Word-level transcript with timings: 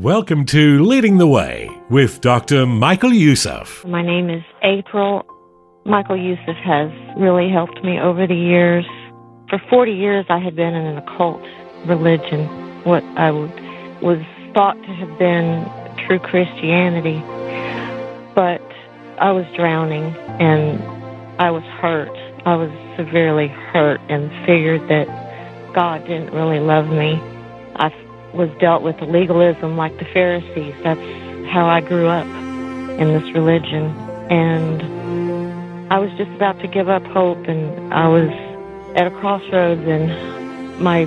Welcome 0.00 0.46
to 0.46 0.84
Leading 0.84 1.18
the 1.18 1.26
Way 1.26 1.68
with 1.90 2.20
Dr. 2.20 2.66
Michael 2.66 3.12
Youssef. 3.12 3.84
My 3.84 4.00
name 4.00 4.30
is 4.30 4.44
April. 4.62 5.26
Michael 5.84 6.16
Youssef 6.16 6.54
has 6.54 6.88
really 7.16 7.50
helped 7.50 7.82
me 7.82 7.98
over 7.98 8.24
the 8.24 8.36
years. 8.36 8.86
For 9.50 9.60
40 9.68 9.90
years, 9.90 10.24
I 10.28 10.38
had 10.38 10.54
been 10.54 10.72
in 10.72 10.86
an 10.86 10.98
occult 10.98 11.42
religion, 11.88 12.46
what 12.84 13.02
I 13.16 13.32
was 13.32 14.22
thought 14.54 14.74
to 14.74 14.94
have 14.94 15.18
been 15.18 15.66
true 16.06 16.20
Christianity. 16.20 17.18
But 18.36 18.62
I 19.18 19.32
was 19.32 19.46
drowning 19.56 20.14
and 20.38 20.80
I 21.40 21.50
was 21.50 21.64
hurt. 21.82 22.16
I 22.46 22.54
was 22.54 22.70
severely 22.96 23.48
hurt 23.48 24.00
and 24.08 24.30
figured 24.46 24.82
that 24.90 25.08
God 25.74 26.06
didn't 26.06 26.32
really 26.32 26.60
love 26.60 26.86
me. 26.86 27.20
Was 28.34 28.50
dealt 28.60 28.82
with 28.82 29.00
legalism 29.00 29.76
like 29.76 29.98
the 29.98 30.04
Pharisees. 30.04 30.74
That's 30.82 31.00
how 31.50 31.66
I 31.66 31.80
grew 31.80 32.06
up 32.06 32.26
in 32.26 33.08
this 33.08 33.24
religion. 33.34 33.86
And 34.30 34.82
I 35.92 35.98
was 35.98 36.10
just 36.18 36.30
about 36.32 36.60
to 36.60 36.68
give 36.68 36.88
up 36.88 37.04
hope, 37.06 37.46
and 37.48 37.92
I 37.94 38.06
was 38.08 38.28
at 38.96 39.06
a 39.06 39.10
crossroads, 39.10 39.80
and 39.86 40.80
my 40.80 41.06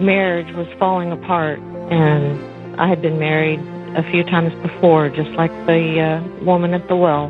marriage 0.00 0.52
was 0.54 0.66
falling 0.78 1.12
apart. 1.12 1.60
And 1.90 2.80
I 2.80 2.88
had 2.88 3.00
been 3.00 3.18
married 3.18 3.60
a 3.96 4.02
few 4.10 4.24
times 4.24 4.52
before, 4.60 5.08
just 5.08 5.30
like 5.30 5.52
the 5.66 6.00
uh, 6.00 6.44
woman 6.44 6.74
at 6.74 6.88
the 6.88 6.96
well. 6.96 7.26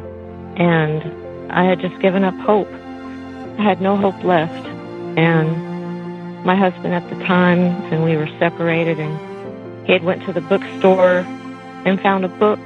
And 0.57 1.53
I 1.53 1.65
had 1.65 1.81
just 1.81 1.99
given 2.01 2.25
up 2.25 2.35
hope. 2.37 2.73
I 3.59 3.63
had 3.63 3.83
no 3.83 3.97
hope 3.97 4.25
left. 4.25 4.67
And 5.19 5.74
my 6.45 6.55
husband 6.55 6.95
at 6.95 7.09
the 7.09 7.17
time, 7.25 7.59
and 7.93 8.05
we 8.05 8.17
were 8.17 8.29
separated, 8.39 8.99
and 9.01 9.87
he 9.87 9.93
had 9.93 10.05
went 10.05 10.25
to 10.25 10.33
the 10.33 10.41
bookstore 10.43 11.19
and 11.87 12.01
found 12.01 12.25
a 12.25 12.29
book 12.29 12.61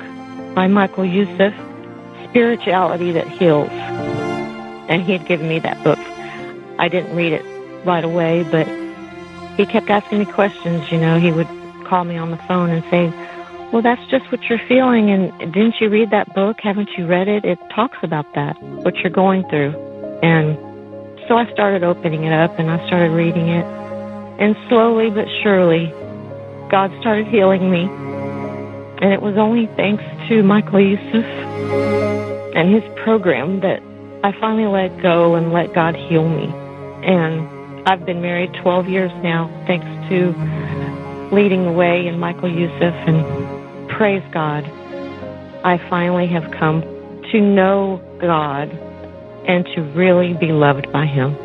by 0.54 0.66
Michael 0.66 1.04
Youssef, 1.04 1.54
Spirituality 2.28 3.12
That 3.12 3.28
Heals. 3.28 3.70
And 4.88 5.02
he 5.02 5.12
had 5.12 5.26
given 5.26 5.48
me 5.48 5.58
that 5.60 5.82
book. 5.84 5.98
I 6.78 6.88
didn't 6.88 7.14
read 7.14 7.32
it 7.32 7.44
right 7.84 8.04
away, 8.04 8.44
but 8.50 8.66
he 9.56 9.66
kept 9.66 9.90
asking 9.90 10.20
me 10.20 10.24
questions. 10.24 10.90
You 10.90 10.98
know, 10.98 11.18
he 11.18 11.30
would 11.30 11.48
call 11.84 12.04
me 12.04 12.16
on 12.16 12.30
the 12.30 12.36
phone 12.48 12.70
and 12.70 12.82
say, 12.90 13.12
well, 13.72 13.82
that's 13.82 14.04
just 14.10 14.30
what 14.32 14.42
you're 14.44 14.60
feeling. 14.66 15.10
And 15.10 15.52
didn't 15.52 15.80
you 15.80 15.88
read 15.88 16.10
that 16.10 16.34
book? 16.34 16.60
Haven't 16.60 16.90
you 16.96 17.06
read 17.06 17.28
it? 17.28 17.44
It 17.44 17.58
talks 17.74 17.98
about 18.02 18.32
that, 18.34 18.60
what 18.62 18.96
you're 18.96 19.10
going 19.10 19.48
through. 19.48 19.74
And 20.22 20.56
so 21.28 21.36
I 21.36 21.50
started 21.52 21.84
opening 21.84 22.24
it 22.24 22.32
up 22.32 22.58
and 22.58 22.70
I 22.70 22.84
started 22.86 23.12
reading 23.12 23.48
it. 23.48 23.64
And 24.40 24.56
slowly 24.68 25.10
but 25.10 25.26
surely, 25.42 25.92
God 26.70 26.90
started 27.00 27.26
healing 27.26 27.70
me. 27.70 27.82
And 29.00 29.12
it 29.12 29.20
was 29.20 29.36
only 29.36 29.66
thanks 29.76 30.02
to 30.28 30.42
Michael 30.42 30.80
Youssef 30.80 31.24
and 32.56 32.74
his 32.74 32.82
program 33.04 33.60
that 33.60 33.82
I 34.24 34.32
finally 34.40 34.66
let 34.66 35.02
go 35.02 35.34
and 35.34 35.52
let 35.52 35.74
God 35.74 35.94
heal 35.94 36.28
me. 36.28 36.47
And 37.04 37.86
I've 37.86 38.04
been 38.06 38.22
married 38.22 38.53
12 38.62 38.88
years 38.88 39.12
now, 39.22 39.47
thanks 39.66 39.86
to 40.08 40.34
leading 41.30 41.64
the 41.64 41.72
way 41.72 42.06
in 42.06 42.19
Michael 42.19 42.50
Youssef. 42.50 42.94
And 43.06 43.88
praise 43.91 44.24
God, 44.32 44.64
I 45.62 45.78
finally 45.91 46.26
have 46.28 46.50
come 46.53 46.82
to 47.32 47.41
know 47.41 48.00
God 48.19 48.70
and 49.47 49.65
to 49.75 49.82
really 49.94 50.34
be 50.34 50.53
loved 50.53 50.91
by 50.93 51.06
Him. 51.06 51.37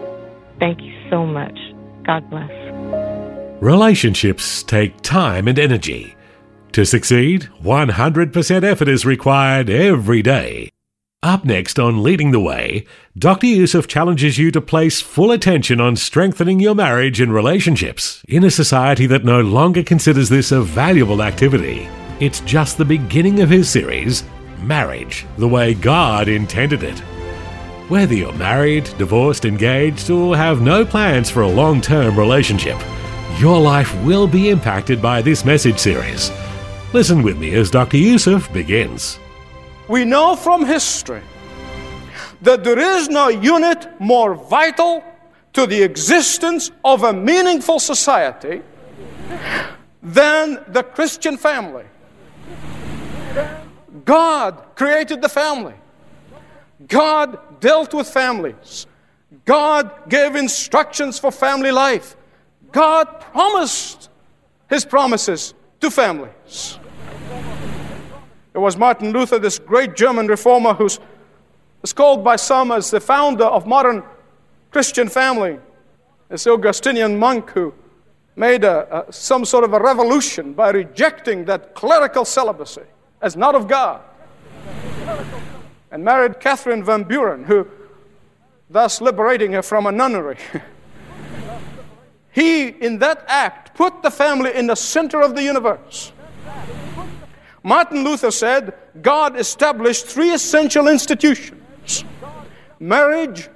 Thank 0.59 0.81
you 0.81 0.94
so 1.09 1.26
much. 1.26 1.58
God 2.06 2.30
bless. 2.30 2.52
Relationships 3.62 4.64
take 4.64 5.02
time 5.02 5.48
and 5.48 5.58
energy. 5.58 6.16
To 6.74 6.86
succeed, 6.86 7.50
100% 7.62 8.64
effort 8.64 8.88
is 8.88 9.06
required 9.06 9.70
every 9.70 10.22
day. 10.22 10.70
Up 11.22 11.46
next 11.46 11.80
on 11.80 12.03
Leading 12.03 12.32
the 12.32 12.40
Way, 12.42 12.86
Dr. 13.18 13.48
Youssef 13.48 13.88
challenges 13.88 14.38
you 14.38 14.52
to 14.52 14.59
place 14.59 15.00
full 15.00 15.32
attention 15.32 15.80
on 15.80 15.96
strengthening 15.96 16.59
your 16.59 16.76
marriage 16.76 17.22
and 17.22 17.34
relationships 17.34 18.22
in 18.28 18.44
a 18.44 18.52
society 18.52 19.06
that 19.06 19.24
no 19.24 19.40
longer 19.40 19.84
considers 19.84 20.28
this 20.28 20.52
a 20.52 20.62
valuable 20.62 21.24
activity. 21.24 21.88
It's 22.20 22.42
just 22.42 22.78
the 22.78 22.84
beginning 22.84 23.40
of 23.40 23.50
his 23.50 23.70
series, 23.70 24.26
Marriage, 24.62 25.26
the 25.38 25.48
way 25.48 25.74
God 25.74 26.28
intended 26.28 26.84
it. 26.84 27.02
Whether 27.94 28.16
you're 28.16 28.34
married, 28.34 28.86
divorced, 28.98 29.46
engaged, 29.46 30.09
or 30.09 30.36
have 30.36 30.62
no 30.62 30.84
plans 30.84 31.30
for 31.30 31.44
a 31.44 31.48
long 31.48 31.80
term 31.80 32.18
relationship, 32.18 32.76
your 33.38 33.62
life 33.62 33.94
will 34.04 34.26
be 34.26 34.50
impacted 34.50 35.00
by 35.00 35.22
this 35.22 35.46
message 35.46 35.78
series. 35.78 36.32
Listen 36.92 37.22
with 37.22 37.38
me 37.38 37.53
as 37.53 37.70
Dr. 37.70 37.98
Youssef 37.98 38.52
begins. 38.52 39.20
We 39.88 40.06
know 40.06 40.36
from 40.36 40.66
history 40.66 41.22
that 42.42 42.64
there 42.64 42.80
is 42.80 43.09
no 43.09 43.28
unit 43.28 43.88
more 44.00 44.34
vital 44.34 45.03
to 45.53 45.68
the 45.68 45.84
existence 45.84 46.72
of 46.84 47.03
a 47.03 47.14
meaningful 47.14 47.80
society 47.80 48.64
than 50.02 50.64
the 50.68 50.82
Christian 50.82 51.38
family. 51.38 51.86
God 54.03 54.64
created 54.74 55.22
the 55.22 55.30
family. 55.30 55.76
God 56.88 57.60
dealt 57.60 57.94
with 57.94 58.08
families. 58.08 58.88
God 59.46 60.10
gave 60.10 60.36
instructions 60.36 61.20
for 61.20 61.32
family 61.32 61.72
life. 61.72 62.16
God 62.72 63.20
promised 63.20 64.10
his 64.70 64.86
promises 64.86 65.54
to 65.80 65.92
families. 65.92 66.80
It 68.54 68.60
was 68.60 68.78
Martin 68.78 69.12
Luther, 69.12 69.40
this 69.40 69.60
great 69.60 69.96
German 69.96 70.28
reformer, 70.28 70.74
who's 70.74 71.00
is 71.84 71.92
called 71.92 72.24
by 72.24 72.38
some 72.38 72.72
as 72.72 72.90
the 72.90 73.02
founder 73.02 73.44
of 73.44 73.68
modern 73.68 74.04
Christian 74.72 75.10
family. 75.10 75.60
This 76.30 76.48
Augustinian 76.48 77.20
monk 77.20 77.50
who 77.52 77.74
made 78.36 78.64
a, 78.64 79.08
a, 79.08 79.12
some 79.12 79.44
sort 79.46 79.64
of 79.64 79.74
a 79.74 79.80
revolution 79.80 80.54
by 80.54 80.70
rejecting 80.70 81.46
that 81.46 81.76
clerical 81.76 82.26
celibacy 82.26 82.84
as 83.22 83.36
not 83.36 83.54
of 83.54 83.68
God 83.68 84.02
and 85.94 86.04
married 86.04 86.40
Catherine 86.40 86.84
von 86.84 87.04
Bora, 87.04 87.38
who 87.38 87.68
thus 88.68 89.00
liberating 89.00 89.52
her 89.52 89.62
from 89.62 89.86
a 89.86 89.92
nunnery. 89.92 90.38
he, 92.31 92.68
in 92.68 92.98
that 92.98 93.24
act, 93.28 93.76
put 93.76 94.02
the 94.02 94.09
family 94.09 94.56
in 94.56 94.66
the 94.66 94.76
center 94.76 95.22
of 95.22 95.36
the 95.36 95.44
universe. 95.44 96.12
Martin 97.62 98.03
Luther 98.03 98.32
said 98.32 98.74
God 99.03 99.40
established 99.40 100.08
three 100.08 100.34
essential 100.34 100.88
institutions 100.88 102.03
marriage, 102.80 103.48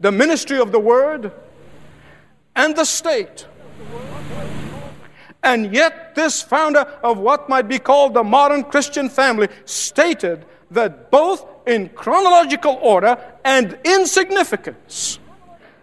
the 0.00 0.10
ministry 0.10 0.58
of 0.58 0.72
the 0.72 0.80
word, 0.80 1.32
and 2.56 2.74
the 2.74 2.84
state. 2.86 3.46
And 5.42 5.74
yet, 5.74 6.14
this 6.14 6.42
founder 6.42 6.80
of 7.02 7.18
what 7.18 7.48
might 7.50 7.68
be 7.68 7.78
called 7.78 8.14
the 8.14 8.24
modern 8.24 8.64
Christian 8.64 9.10
family 9.10 9.48
stated 9.66 10.46
that 10.70 11.10
both 11.10 11.44
in 11.66 11.88
chronological 11.90 12.78
order 12.80 13.18
and 13.44 13.78
in 13.84 14.06
significance, 14.06 15.18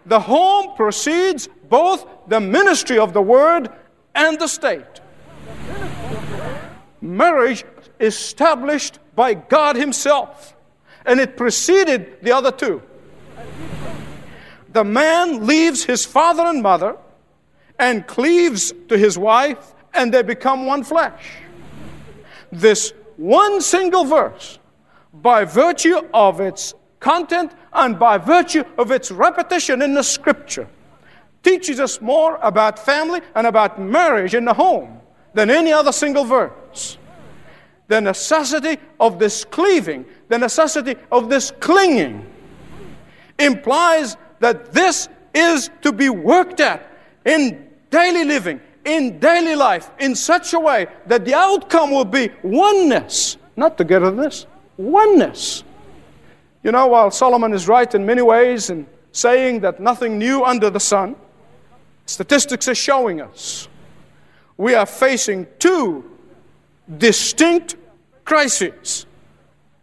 the 0.06 0.20
home 0.20 0.74
precedes 0.74 1.48
both 1.68 2.06
the 2.28 2.40
ministry 2.40 2.98
of 2.98 3.12
the 3.12 3.22
word 3.22 3.68
and 4.14 4.38
the 4.38 4.46
state. 4.46 5.00
Marriage 7.00 7.64
established 8.00 8.98
by 9.14 9.34
God 9.34 9.76
Himself, 9.76 10.56
and 11.04 11.20
it 11.20 11.36
preceded 11.36 12.22
the 12.22 12.32
other 12.32 12.50
two. 12.50 12.82
The 14.72 14.84
man 14.84 15.46
leaves 15.46 15.84
his 15.84 16.04
father 16.04 16.44
and 16.44 16.62
mother 16.62 16.96
and 17.78 18.06
cleaves 18.06 18.72
to 18.88 18.98
his 18.98 19.16
wife, 19.16 19.74
and 19.94 20.12
they 20.12 20.22
become 20.22 20.66
one 20.66 20.84
flesh. 20.84 21.36
This 22.52 22.92
one 23.16 23.60
single 23.60 24.04
verse 24.04 24.58
by 25.22 25.44
virtue 25.44 26.00
of 26.14 26.40
its 26.40 26.74
content 27.00 27.52
and 27.72 27.98
by 27.98 28.18
virtue 28.18 28.64
of 28.76 28.90
its 28.90 29.10
repetition 29.10 29.82
in 29.82 29.94
the 29.94 30.02
scripture, 30.02 30.68
teaches 31.42 31.80
us 31.80 32.00
more 32.00 32.38
about 32.42 32.78
family 32.78 33.20
and 33.34 33.46
about 33.46 33.80
marriage 33.80 34.34
in 34.34 34.44
the 34.44 34.54
home 34.54 35.00
than 35.34 35.50
any 35.50 35.72
other 35.72 35.92
single 35.92 36.24
verse. 36.24 36.98
The 37.86 38.00
necessity 38.00 38.78
of 39.00 39.18
this 39.18 39.44
cleaving, 39.44 40.04
the 40.28 40.38
necessity 40.38 40.96
of 41.10 41.28
this 41.28 41.52
clinging, 41.60 42.26
implies 43.38 44.16
that 44.40 44.72
this 44.72 45.08
is 45.34 45.70
to 45.82 45.92
be 45.92 46.08
worked 46.08 46.60
at 46.60 46.90
in 47.24 47.68
daily 47.90 48.24
living, 48.24 48.60
in 48.84 49.18
daily 49.18 49.54
life, 49.54 49.90
in 49.98 50.14
such 50.14 50.52
a 50.52 50.60
way 50.60 50.86
that 51.06 51.24
the 51.24 51.34
outcome 51.34 51.90
will 51.90 52.04
be 52.04 52.30
oneness, 52.42 53.36
not 53.56 53.78
togetherness, 53.78 54.46
oneness. 54.78 55.62
You 56.62 56.72
know, 56.72 56.86
while 56.86 57.10
Solomon 57.10 57.52
is 57.52 57.68
right 57.68 57.94
in 57.94 58.06
many 58.06 58.22
ways 58.22 58.70
in 58.70 58.86
saying 59.12 59.60
that 59.60 59.80
nothing 59.80 60.18
new 60.18 60.44
under 60.44 60.70
the 60.70 60.80
sun, 60.80 61.16
statistics 62.06 62.68
are 62.68 62.74
showing 62.74 63.20
us 63.20 63.68
we 64.58 64.74
are 64.74 64.86
facing 64.86 65.46
two 65.58 66.04
distinct 66.98 67.76
crises, 68.24 69.06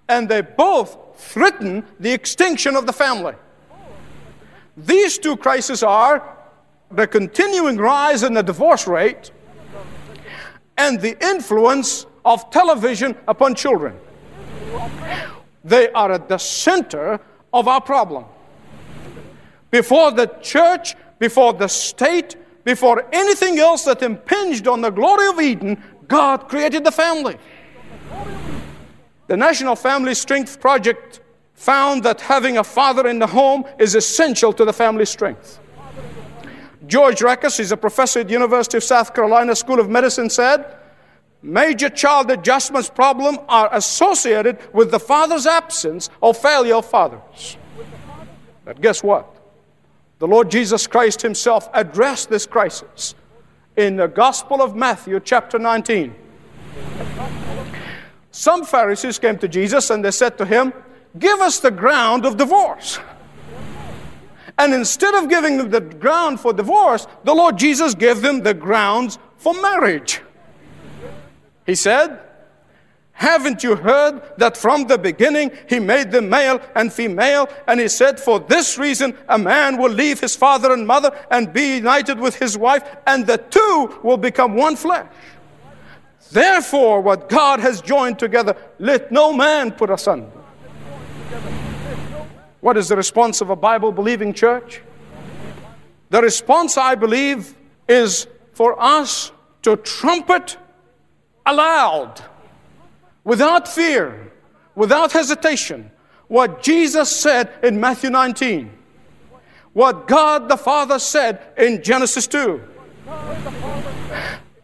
and 0.10 0.30
they 0.30 0.42
both 0.42 0.98
threaten 1.16 1.84
the 2.00 2.12
extinction 2.12 2.76
of 2.76 2.86
the 2.86 2.94
family. 2.94 3.34
These 4.78 5.18
two 5.18 5.38
crises 5.38 5.82
are 5.82 6.38
the 6.92 7.08
continuing 7.08 7.78
rise 7.78 8.24
in 8.24 8.34
the 8.34 8.44
divorce 8.44 8.86
rate 8.86 9.32
and 10.78 11.00
the 11.00 11.18
influence 11.26 12.06
of 12.26 12.50
television 12.52 13.16
upon 13.28 13.56
children. 13.56 13.98
They 15.64 15.90
are 15.92 16.12
at 16.12 16.30
the 16.30 16.38
center 16.38 17.20
of 17.54 17.68
our 17.68 17.82
problem. 17.82 18.26
Before 19.72 20.12
the 20.12 20.28
church, 20.42 20.96
before 21.20 21.54
the 21.54 21.68
state, 21.68 22.36
before 22.64 23.06
anything 23.12 23.60
else 23.60 23.84
that 23.86 24.02
impinged 24.02 24.68
on 24.68 24.82
the 24.82 24.90
glory 24.90 25.28
of 25.28 25.40
Eden, 25.40 25.82
God 26.08 26.48
created 26.48 26.84
the 26.84 26.92
family. 26.92 27.38
The 29.28 29.38
National 29.38 29.76
Family 29.76 30.14
Strength 30.14 30.60
Project 30.60 31.22
found 31.56 32.04
that 32.04 32.22
having 32.22 32.58
a 32.58 32.64
father 32.64 33.08
in 33.08 33.18
the 33.18 33.28
home 33.28 33.64
is 33.80 33.96
essential 33.96 34.54
to 34.54 34.66
the 34.66 34.74
family 34.74 35.06
strength. 35.06 35.60
George 36.86 37.20
Rekers, 37.20 37.58
he's 37.58 37.72
a 37.72 37.78
professor 37.78 38.20
at 38.20 38.28
the 38.28 38.34
University 38.34 38.78
of 38.78 38.84
South 38.84 39.14
Carolina 39.16 39.56
School 39.56 39.80
of 39.80 39.90
Medicine, 39.90 40.30
said, 40.30 40.78
Major 41.46 41.90
child 41.90 42.32
adjustments 42.32 42.90
problems 42.90 43.38
are 43.48 43.70
associated 43.72 44.58
with 44.74 44.90
the 44.90 45.00
father's 45.00 45.46
absence 45.46 46.10
or 46.20 46.34
failure 46.34 46.74
of 46.74 46.88
fathers. 46.88 47.58
But 48.64 48.82
guess 48.82 49.04
what? 49.04 49.32
The 50.18 50.26
Lord 50.26 50.50
Jesus 50.50 50.88
Christ 50.88 51.22
Himself 51.22 51.70
addressed 51.72 52.30
this 52.30 52.48
crisis 52.48 53.14
in 53.78 53.96
the 53.96 54.08
Gospel 54.08 54.60
of 54.60 54.76
Matthew, 54.76 55.20
chapter 55.20 55.60
19. 55.60 56.16
Some 58.32 58.66
Pharisees 58.66 59.20
came 59.20 59.38
to 59.38 59.48
Jesus 59.48 59.92
and 59.92 60.04
they 60.04 60.10
said 60.10 60.40
to 60.40 60.46
him, 60.46 60.74
Give 61.20 61.40
us 61.42 61.60
the 61.60 61.70
ground 61.70 62.26
of 62.26 62.38
divorce. 62.38 62.98
And 64.58 64.74
instead 64.74 65.14
of 65.14 65.30
giving 65.30 65.58
them 65.58 65.70
the 65.70 65.82
ground 65.82 66.40
for 66.40 66.54
divorce, 66.54 67.06
the 67.24 67.36
Lord 67.36 67.60
Jesus 67.60 67.94
gave 67.94 68.22
them 68.22 68.42
the 68.42 68.56
grounds 68.56 69.20
for 69.38 69.54
marriage. 69.62 70.22
He 71.66 71.76
said, 71.76 72.20
haven't 73.18 73.64
you 73.64 73.78
heard 73.78 74.22
that 74.38 74.58
from 74.58 74.88
the 74.88 74.98
beginning 74.98 75.52
he 75.70 75.80
made 75.80 76.12
them 76.12 76.28
male 76.28 76.60
and 76.76 76.92
female? 76.92 77.48
And 77.66 77.80
he 77.80 77.88
said, 77.88 78.20
For 78.20 78.42
this 78.42 78.78
reason, 78.78 79.18
a 79.30 79.38
man 79.38 79.78
will 79.78 79.92
leave 79.92 80.20
his 80.20 80.36
father 80.36 80.74
and 80.74 80.86
mother 80.86 81.18
and 81.32 81.54
be 81.54 81.78
united 81.78 82.20
with 82.20 82.36
his 82.36 82.58
wife, 82.58 82.84
and 83.08 83.26
the 83.26 83.38
two 83.38 84.00
will 84.04 84.18
become 84.18 84.56
one 84.56 84.76
flesh. 84.76 85.08
Therefore, 86.30 87.00
what 87.00 87.30
God 87.30 87.62
has 87.62 87.80
joined 87.80 88.20
together, 88.20 88.58
let 88.80 89.14
no 89.14 89.32
man 89.32 89.72
put 89.72 89.90
asunder. 89.90 90.28
What 92.60 92.76
is 92.76 92.90
the 92.90 92.98
response 92.98 93.40
of 93.40 93.50
a 93.50 93.56
Bible 93.56 93.94
believing 93.94 94.34
church? 94.34 94.82
The 96.10 96.22
response, 96.22 96.78
I 96.78 96.96
believe, 96.96 97.54
is 97.88 98.28
for 98.52 98.76
us 98.78 99.32
to 99.62 99.78
trumpet 99.78 100.58
aloud 101.46 102.22
without 103.24 103.68
fear, 103.68 104.32
without 104.76 105.12
hesitation, 105.12 105.92
what 106.28 106.64
Jesus 106.64 107.14
said 107.14 107.52
in 107.64 107.80
Matthew 107.80 108.10
19, 108.10 108.72
what 109.74 110.08
God 110.08 110.48
the 110.48 110.58
Father 110.58 111.00
said 111.00 111.42
in 111.58 111.84
Genesis 111.84 112.28
2. 112.28 112.62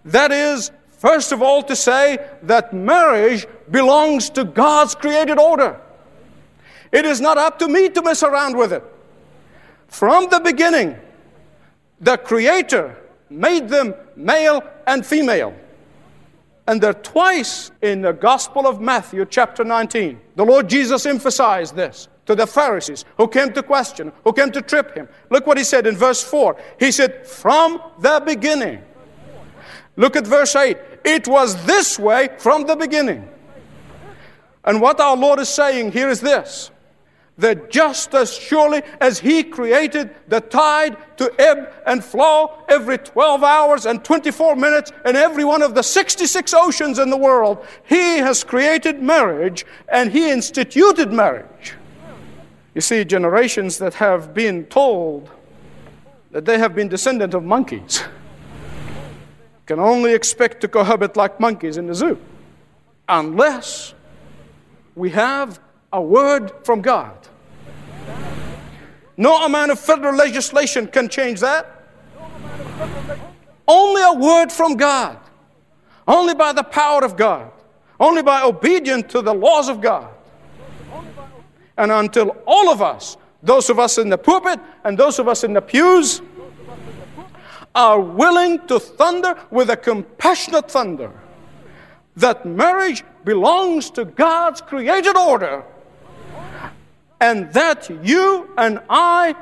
That 0.06 0.32
is, 0.32 0.72
first 0.98 1.32
of 1.32 1.42
all, 1.42 1.62
to 1.64 1.76
say 1.76 2.18
that 2.44 2.74
marriage 2.74 3.46
belongs 3.70 4.30
to 4.32 4.44
God's 4.44 4.96
created 4.96 5.38
order. 5.38 5.80
It 6.92 7.06
is 7.06 7.22
not 7.22 7.38
up 7.38 7.60
to 7.60 7.68
me 7.68 7.90
to 7.90 8.02
mess 8.02 8.24
around 8.24 8.58
with 8.58 8.74
it. 8.74 8.84
From 9.88 10.30
the 10.30 10.40
beginning, 10.40 10.98
the 12.00 12.18
Creator 12.18 12.98
made 13.30 13.70
them 13.70 13.94
male 14.16 14.64
and 14.88 15.06
female. 15.06 15.54
And 16.72 16.80
there 16.80 16.94
twice 16.94 17.70
in 17.82 18.02
the 18.02 18.14
Gospel 18.14 18.66
of 18.66 18.80
Matthew, 18.80 19.26
chapter 19.26 19.66
19, 19.66 20.22
the 20.38 20.46
Lord 20.46 20.70
Jesus 20.70 21.06
emphasized 21.06 21.76
this 21.76 22.08
to 22.26 22.34
the 22.34 22.48
Pharisees 22.48 23.04
who 23.18 23.28
came 23.28 23.52
to 23.52 23.62
question, 23.62 24.14
who 24.24 24.32
came 24.32 24.54
to 24.54 24.62
trip 24.62 24.96
him. 24.96 25.10
Look 25.30 25.46
what 25.46 25.58
he 25.58 25.66
said 25.66 25.86
in 25.86 25.98
verse 25.98 26.24
4. 26.24 26.56
He 26.80 26.94
said, 26.94 27.28
From 27.28 27.82
the 28.00 28.24
beginning. 28.26 28.82
Look 29.98 30.16
at 30.16 30.26
verse 30.26 30.56
8. 30.56 30.78
It 31.04 31.28
was 31.28 31.62
this 31.66 32.00
way 32.00 32.30
from 32.38 32.66
the 32.66 32.78
beginning. 32.78 33.28
And 34.64 34.80
what 34.80 35.02
our 35.02 35.18
Lord 35.18 35.40
is 35.40 35.50
saying 35.50 35.92
here 35.92 36.08
is 36.08 36.22
this 36.22 36.71
that 37.42 37.70
just 37.70 38.16
as 38.16 38.34
surely 38.34 38.82
as 39.00 39.20
He 39.20 39.44
created 39.44 40.16
the 40.28 40.42
tide 40.42 40.98
to 41.18 41.32
ebb 41.40 41.74
and 41.86 42.04
flow 42.04 42.64
every 42.70 42.98
12 42.98 43.44
hours 43.44 43.86
and 43.86 44.04
24 44.04 44.56
minutes 44.56 44.92
in 45.06 45.16
every 45.16 45.44
one 45.44 45.62
of 45.62 45.76
the 45.76 45.82
66 45.82 46.54
oceans 46.54 46.98
in 46.98 47.10
the 47.10 47.18
world, 47.18 47.66
He 47.88 48.18
has 48.18 48.44
created 48.44 49.02
marriage 49.02 49.66
and 49.90 50.12
He 50.12 50.32
instituted 50.32 51.12
marriage. 51.12 51.74
You 52.74 52.82
see, 52.82 53.04
generations 53.04 53.78
that 53.80 53.96
have 53.96 54.34
been 54.34 54.66
told 54.66 55.30
that 56.32 56.46
they 56.46 56.58
have 56.58 56.74
been 56.74 56.88
descendant 56.88 57.34
of 57.34 57.44
monkeys 57.44 58.04
can 59.66 59.80
only 59.80 60.14
expect 60.14 60.62
to 60.62 60.68
cohabit 60.68 61.16
like 61.16 61.40
monkeys 61.40 61.78
in 61.78 61.88
the 61.88 61.96
zoo 61.96 62.18
unless 63.08 63.94
we 64.96 65.10
have 65.10 65.60
a 65.94 66.02
word 66.02 66.52
from 66.64 66.82
God. 66.82 67.21
No 69.22 69.46
amount 69.46 69.70
of 69.70 69.80
federal 69.80 70.16
legislation 70.16 70.88
can 70.88 71.08
change 71.08 71.42
that. 71.42 71.86
Only 73.68 74.02
a 74.02 74.14
word 74.14 74.52
from 74.52 74.76
God. 74.76 75.20
Only 76.08 76.34
by 76.34 76.54
the 76.54 76.64
power 76.64 77.06
of 77.06 77.16
God. 77.18 77.52
Only 78.00 78.24
by 78.24 78.42
obedience 78.42 79.12
to 79.12 79.22
the 79.22 79.32
laws 79.32 79.70
of 79.70 79.80
God. 79.80 80.12
And 81.78 81.92
until 81.92 82.36
all 82.48 82.72
of 82.72 82.82
us, 82.82 83.16
those 83.44 83.70
of 83.70 83.78
us 83.78 84.00
in 84.00 84.10
the 84.10 84.18
pulpit 84.18 84.60
and 84.84 84.98
those 84.98 85.20
of 85.20 85.28
us 85.28 85.44
in 85.44 85.54
the 85.54 85.62
pews, 85.62 86.24
are 87.76 88.00
willing 88.00 88.66
to 88.66 88.80
thunder 88.80 89.38
with 89.52 89.70
a 89.70 89.78
compassionate 89.78 90.72
thunder 90.72 91.12
that 92.16 92.44
marriage 92.44 93.04
belongs 93.24 93.92
to 93.92 94.04
God's 94.04 94.62
created 94.62 95.16
order 95.16 95.64
and 97.22 97.54
that 97.54 97.88
you 98.04 98.50
and 98.58 98.80
I 98.90 99.36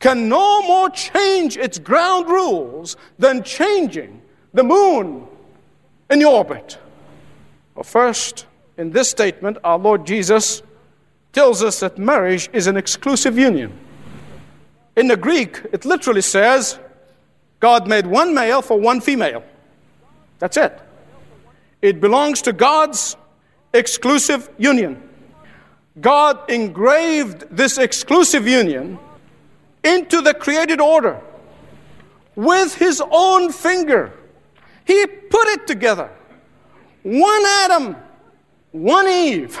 can 0.00 0.28
no 0.28 0.62
more 0.62 0.90
change 0.90 1.56
its 1.56 1.78
ground 1.78 2.26
rules 2.28 2.96
than 3.18 3.44
changing 3.44 4.20
the 4.52 4.64
moon 4.64 5.26
in 6.10 6.18
the 6.18 6.24
orbit. 6.24 6.76
Well, 7.76 7.84
first, 7.84 8.46
in 8.76 8.90
this 8.90 9.08
statement, 9.08 9.58
our 9.62 9.78
Lord 9.78 10.04
Jesus 10.04 10.62
tells 11.32 11.62
us 11.62 11.78
that 11.80 11.96
marriage 11.96 12.50
is 12.52 12.66
an 12.66 12.76
exclusive 12.76 13.38
union. 13.38 13.72
In 14.96 15.06
the 15.06 15.16
Greek, 15.16 15.62
it 15.72 15.84
literally 15.84 16.20
says, 16.20 16.78
God 17.60 17.86
made 17.86 18.06
one 18.06 18.34
male 18.34 18.60
for 18.60 18.78
one 18.78 19.00
female. 19.00 19.44
That's 20.40 20.56
it. 20.56 20.78
It 21.80 22.00
belongs 22.00 22.42
to 22.42 22.52
God's 22.52 23.16
exclusive 23.72 24.50
union. 24.58 25.00
God 26.00 26.50
engraved 26.50 27.44
this 27.50 27.76
exclusive 27.76 28.48
union 28.48 28.98
into 29.84 30.20
the 30.20 30.32
created 30.32 30.80
order 30.80 31.20
with 32.34 32.74
his 32.74 33.02
own 33.10 33.52
finger. 33.52 34.12
He 34.86 35.06
put 35.06 35.48
it 35.48 35.66
together. 35.66 36.10
One 37.02 37.42
Adam, 37.46 37.96
one 38.70 39.06
Eve. 39.06 39.58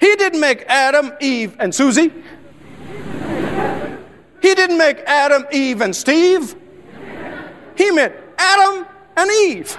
He 0.00 0.16
didn't 0.16 0.40
make 0.40 0.62
Adam, 0.62 1.12
Eve, 1.20 1.56
and 1.60 1.74
Susie. 1.74 2.10
He 4.40 4.54
didn't 4.54 4.78
make 4.78 5.00
Adam, 5.00 5.44
Eve, 5.52 5.82
and 5.82 5.94
Steve. 5.94 6.54
He 7.76 7.90
made 7.90 8.12
Adam 8.38 8.86
and 9.16 9.30
Eve. 9.30 9.76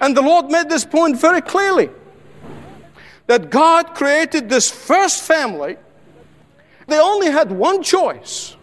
And 0.00 0.16
the 0.16 0.22
Lord 0.22 0.46
made 0.46 0.70
this 0.70 0.86
point 0.86 1.20
very 1.20 1.42
clearly 1.42 1.90
that 3.26 3.50
God 3.50 3.94
created 3.94 4.48
this 4.48 4.70
first 4.70 5.22
family. 5.22 5.76
They 6.86 6.98
only 6.98 7.30
had 7.30 7.50
one 7.50 7.82
choice. 7.82 8.56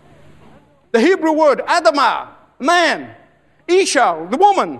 The 0.91 1.01
Hebrew 1.01 1.33
word, 1.33 1.59
Adamah, 1.59 2.29
man, 2.59 3.15
Isha, 3.67 4.27
the 4.29 4.37
woman. 4.37 4.79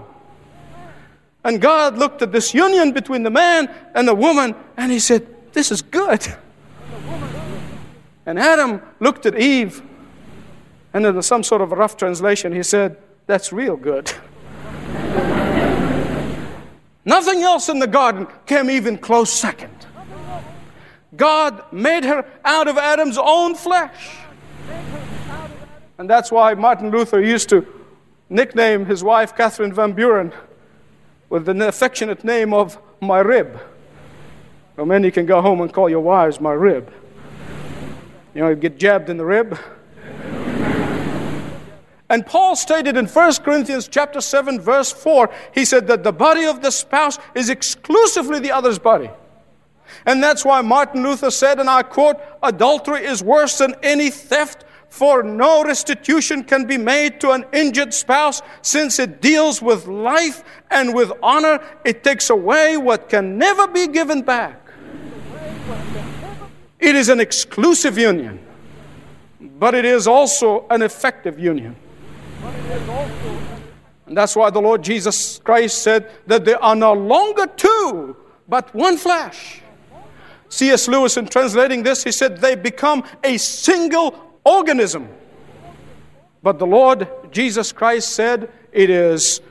And 1.44 1.60
God 1.60 1.98
looked 1.98 2.22
at 2.22 2.32
this 2.32 2.54
union 2.54 2.94
between 2.94 3.24
the 3.24 3.30
man 3.30 3.70
and 3.94 4.08
the 4.08 4.16
woman 4.16 4.56
and 4.78 4.92
he 4.92 5.00
said, 5.00 5.28
This 5.52 5.72
is 5.72 5.82
good. 5.82 6.26
And 8.26 8.40
Adam 8.40 8.82
looked 9.02 9.26
at 9.26 9.38
Eve, 9.38 9.82
and 10.94 11.06
in 11.06 11.22
some 11.22 11.44
sort 11.44 11.62
of 11.62 11.72
rough 11.72 11.98
translation, 11.98 12.54
he 12.54 12.64
said, 12.64 12.98
That's 13.28 13.52
real 13.52 13.76
good. 13.76 14.14
Nothing 17.06 17.42
else 17.42 17.70
in 17.70 17.80
the 17.80 17.88
garden 17.88 18.28
came 18.46 18.70
even 18.70 18.98
close 18.98 19.32
second. 19.32 19.76
God 21.16 21.72
made 21.72 22.06
her 22.06 22.26
out 22.44 22.68
of 22.68 22.78
Adam's 22.78 23.18
own 23.18 23.56
flesh. 23.56 24.18
And 25.98 26.10
that's 26.10 26.32
why 26.32 26.54
Martin 26.56 26.90
Luther 26.90 27.22
used 27.22 27.50
to 27.50 27.66
nickname 28.30 28.86
his 28.86 29.04
wife, 29.04 29.36
Catherine 29.36 29.74
von 29.74 29.94
Bora, 29.94 30.32
with 31.30 31.46
the 31.46 31.68
affectionate 31.68 32.24
name 32.24 32.54
of 32.54 32.80
my 33.00 33.20
rib. 33.20 33.60
Well, 34.76 34.88
many 34.88 35.12
can 35.12 35.26
go 35.26 35.42
home 35.42 35.62
and 35.62 35.72
call 35.72 35.90
your 35.90 36.00
wives 36.00 36.42
my 36.42 36.54
rib. 36.54 36.92
You 38.34 38.42
know, 38.42 38.50
you 38.50 38.56
get 38.56 38.80
jabbed 38.80 39.10
in 39.10 39.18
the 39.18 39.26
rib. 39.26 39.58
And 42.10 42.26
Paul 42.26 42.56
stated 42.56 42.98
in 42.98 43.08
1 43.08 43.34
Corinthians 43.44 43.88
chapter 43.88 44.22
7 44.22 44.60
verse 44.60 44.92
4, 44.92 45.30
he 45.54 45.66
said 45.66 45.88
that 45.88 46.04
the 46.04 46.12
body 46.12 46.46
of 46.46 46.62
the 46.62 46.72
spouse 46.72 47.18
is 47.34 47.50
exclusively 47.50 48.40
the 48.40 48.52
other's 48.52 48.80
body. 48.80 49.10
And 50.06 50.22
that's 50.22 50.44
why 50.44 50.62
Martin 50.62 51.04
Luther 51.04 51.32
said, 51.32 51.60
and 51.60 51.70
I 51.70 51.84
quote, 51.84 52.18
adultery 52.42 53.06
is 53.06 53.24
worse 53.24 53.58
than 53.58 53.76
any 53.84 54.10
theft, 54.10 54.66
for 54.90 55.24
no 55.24 55.64
restitution 55.64 56.44
can 56.44 56.66
be 56.66 56.78
made 56.78 57.20
to 57.22 57.32
an 57.32 57.46
injured 57.52 57.94
spouse 57.94 58.44
since 58.62 59.00
it 59.00 59.22
deals 59.22 59.60
with 59.62 59.88
life 59.88 60.44
and 60.70 60.94
with 60.94 61.12
honor. 61.24 61.60
It 61.84 62.04
takes 62.04 62.30
away 62.30 62.78
what 62.78 63.10
can 63.10 63.38
never 63.38 63.68
be 63.68 63.88
given 63.88 64.22
back. 64.22 64.60
It 66.80 66.96
is 66.96 67.10
an 67.10 67.20
exclusive 67.20 67.98
union, 67.98 68.40
but 69.42 69.74
it 69.74 69.86
is 69.86 70.06
also 70.06 70.68
an 70.70 70.82
effective 70.82 71.40
union. 71.40 71.76
And 74.06 74.18
that's 74.18 74.36
why 74.36 74.50
the 74.50 74.62
Lord 74.62 74.84
Jesus 74.84 75.40
Christ 75.44 75.82
said 75.82 76.12
that 76.28 76.46
they 76.46 76.54
are 76.54 76.76
no 76.76 76.94
longer 76.94 77.48
two, 77.48 78.16
but 78.48 78.74
one 78.76 78.98
flesh. 78.98 79.62
C.S. 80.50 80.88
Lewis, 80.88 81.18
in 81.18 81.28
translating 81.28 81.82
this, 81.82 82.04
he 82.04 82.12
said 82.12 82.38
they 82.38 82.56
become 82.56 83.04
a 83.24 83.38
single 83.38 84.38
organism. 84.44 85.10
But 86.44 86.60
the 86.60 86.68
Lord 86.68 87.08
Jesus 87.32 87.72
Christ 87.72 88.10
said 88.10 88.52
it 88.72 88.90
is 88.90 89.42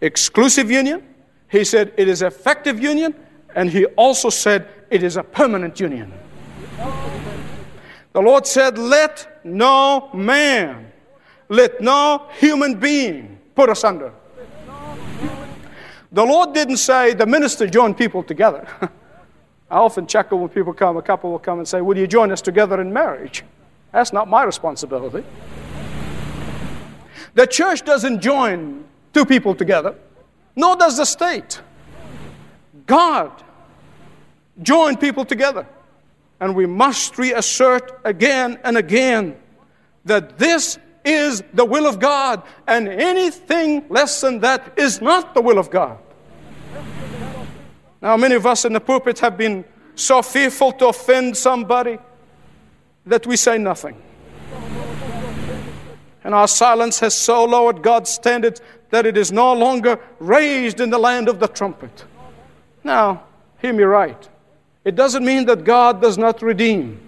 exclusive 0.00 0.70
union. 0.70 1.02
He 1.50 1.64
said 1.64 1.92
it 1.96 2.08
is 2.08 2.22
effective 2.22 2.78
union. 2.78 3.14
And 3.56 3.70
he 3.70 3.86
also 3.86 4.28
said 4.28 4.68
it 4.90 5.02
is 5.02 5.16
a 5.16 5.24
permanent 5.24 5.80
union. 5.80 6.12
The 8.12 8.20
Lord 8.20 8.46
said, 8.46 8.78
Let 8.78 9.40
no 9.44 10.10
man, 10.12 10.92
let 11.48 11.80
no 11.80 12.28
human 12.38 12.74
being 12.74 13.38
put 13.54 13.70
us 13.70 13.84
under. 13.84 14.12
The 16.12 16.24
Lord 16.24 16.54
didn't 16.54 16.78
say 16.78 17.14
the 17.14 17.26
minister 17.26 17.66
joined 17.66 17.96
people 17.96 18.22
together. 18.22 18.66
I 19.70 19.78
often 19.78 20.06
chuckle 20.06 20.38
when 20.38 20.48
people 20.48 20.72
come, 20.72 20.96
a 20.96 21.02
couple 21.02 21.30
will 21.30 21.38
come 21.38 21.58
and 21.58 21.66
say, 21.66 21.80
Will 21.80 21.98
you 21.98 22.06
join 22.06 22.30
us 22.30 22.40
together 22.40 22.80
in 22.80 22.92
marriage? 22.92 23.44
That's 23.92 24.12
not 24.12 24.28
my 24.28 24.44
responsibility. 24.44 25.24
The 27.34 27.46
church 27.46 27.84
doesn't 27.84 28.20
join 28.20 28.84
two 29.12 29.26
people 29.26 29.54
together, 29.54 29.94
nor 30.54 30.76
does 30.76 30.96
the 30.96 31.04
state. 31.04 31.60
God 32.86 33.32
joined 34.62 35.00
people 35.00 35.24
together. 35.24 35.66
And 36.40 36.54
we 36.54 36.66
must 36.66 37.18
reassert 37.18 38.00
again 38.04 38.58
and 38.62 38.76
again 38.76 39.36
that 40.04 40.38
this 40.38 40.78
is 41.06 41.42
the 41.54 41.64
will 41.64 41.86
of 41.86 41.98
God, 42.00 42.42
and 42.66 42.88
anything 42.88 43.86
less 43.88 44.20
than 44.20 44.40
that 44.40 44.74
is 44.76 45.00
not 45.00 45.34
the 45.34 45.40
will 45.40 45.58
of 45.58 45.70
God. 45.70 45.98
Now, 48.02 48.16
many 48.16 48.34
of 48.34 48.44
us 48.44 48.64
in 48.64 48.72
the 48.72 48.80
pulpit 48.80 49.20
have 49.20 49.38
been 49.38 49.64
so 49.94 50.20
fearful 50.20 50.72
to 50.72 50.88
offend 50.88 51.36
somebody 51.36 51.98
that 53.06 53.26
we 53.26 53.36
say 53.36 53.56
nothing. 53.56 53.96
And 56.24 56.34
our 56.34 56.48
silence 56.48 56.98
has 57.00 57.14
so 57.16 57.44
lowered 57.44 57.82
God's 57.82 58.10
standards 58.10 58.60
that 58.90 59.06
it 59.06 59.16
is 59.16 59.30
no 59.30 59.52
longer 59.52 60.00
raised 60.18 60.80
in 60.80 60.90
the 60.90 60.98
land 60.98 61.28
of 61.28 61.38
the 61.38 61.46
trumpet. 61.46 62.04
Now, 62.82 63.22
hear 63.62 63.72
me 63.72 63.84
right. 63.84 64.28
It 64.84 64.96
doesn't 64.96 65.24
mean 65.24 65.46
that 65.46 65.64
God 65.64 66.02
does 66.02 66.18
not 66.18 66.42
redeem. 66.42 67.00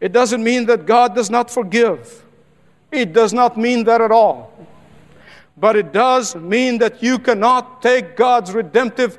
It 0.00 0.12
doesn't 0.12 0.42
mean 0.42 0.66
that 0.66 0.86
God 0.86 1.14
does 1.14 1.30
not 1.30 1.50
forgive. 1.50 2.22
It 2.92 3.14
does 3.14 3.32
not 3.32 3.56
mean 3.56 3.84
that 3.84 4.02
at 4.02 4.12
all. 4.12 4.52
But 5.56 5.76
it 5.76 5.92
does 5.92 6.36
mean 6.36 6.78
that 6.78 7.02
you 7.02 7.18
cannot 7.18 7.80
take 7.80 8.16
God's 8.16 8.52
redemptive 8.52 9.18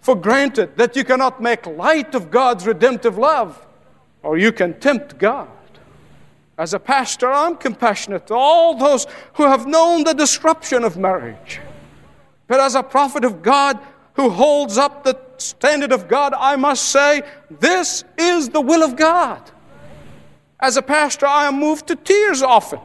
for 0.00 0.16
granted, 0.16 0.76
that 0.76 0.96
you 0.96 1.04
cannot 1.04 1.40
make 1.40 1.64
light 1.64 2.16
of 2.16 2.30
God's 2.30 2.66
redemptive 2.66 3.16
love, 3.16 3.64
or 4.24 4.36
you 4.36 4.50
can 4.50 4.78
tempt 4.80 5.18
God. 5.18 5.48
As 6.58 6.74
a 6.74 6.80
pastor, 6.80 7.30
I'm 7.30 7.56
compassionate 7.56 8.26
to 8.26 8.34
all 8.34 8.74
those 8.76 9.06
who 9.34 9.44
have 9.44 9.66
known 9.66 10.02
the 10.02 10.12
disruption 10.12 10.82
of 10.82 10.96
marriage. 10.96 11.60
But 12.48 12.58
as 12.58 12.74
a 12.74 12.82
prophet 12.82 13.24
of 13.24 13.42
God 13.42 13.78
who 14.14 14.28
holds 14.28 14.76
up 14.76 15.04
the 15.04 15.18
standard 15.38 15.92
of 15.92 16.08
God, 16.08 16.34
I 16.36 16.56
must 16.56 16.86
say, 16.86 17.22
this 17.48 18.04
is 18.18 18.48
the 18.48 18.60
will 18.60 18.82
of 18.82 18.96
God. 18.96 19.40
As 20.58 20.76
a 20.76 20.82
pastor, 20.82 21.26
I 21.26 21.46
am 21.46 21.60
moved 21.60 21.86
to 21.86 21.96
tears 21.96 22.42
often 22.42 22.80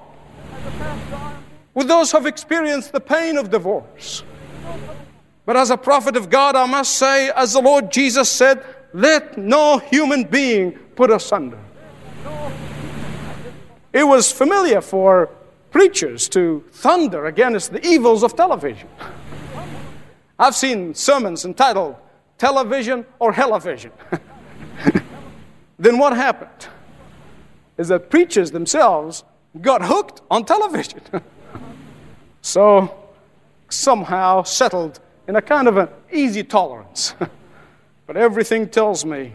with 1.73 1.87
those 1.87 2.11
who 2.11 2.17
have 2.17 2.25
experienced 2.25 2.91
the 2.91 2.99
pain 2.99 3.37
of 3.37 3.51
divorce. 3.51 4.23
But 5.45 5.55
as 5.55 5.69
a 5.69 5.77
prophet 5.77 6.17
of 6.17 6.29
God, 6.29 6.55
I 6.55 6.65
must 6.65 6.97
say, 6.97 7.29
as 7.29 7.53
the 7.53 7.61
Lord 7.61 7.91
Jesus 7.91 8.29
said, 8.29 8.63
let 8.93 9.37
no 9.37 9.77
human 9.77 10.23
being 10.23 10.71
put 10.95 11.11
asunder. 11.11 11.59
It 13.93 14.03
was 14.03 14.31
familiar 14.31 14.81
for 14.81 15.29
preachers 15.71 16.27
to 16.29 16.63
thunder 16.71 17.27
against 17.27 17.71
the 17.71 17.85
evils 17.85 18.23
of 18.23 18.35
television. 18.35 18.89
I've 20.39 20.55
seen 20.55 20.93
sermons 20.93 21.45
entitled 21.45 21.95
Television 22.37 23.05
or 23.19 23.33
Hellivision. 23.33 23.91
then 25.79 25.97
what 25.97 26.15
happened? 26.15 26.67
Is 27.77 27.87
that 27.87 28.09
preachers 28.09 28.51
themselves 28.51 29.23
got 29.61 29.83
hooked 29.83 30.21
on 30.29 30.45
television. 30.45 31.01
so 32.41 33.07
somehow 33.69 34.43
settled 34.43 34.99
in 35.27 35.35
a 35.35 35.41
kind 35.41 35.67
of 35.67 35.77
an 35.77 35.89
easy 36.11 36.43
tolerance. 36.43 37.13
but 38.07 38.17
everything 38.17 38.67
tells 38.67 39.05
me, 39.05 39.33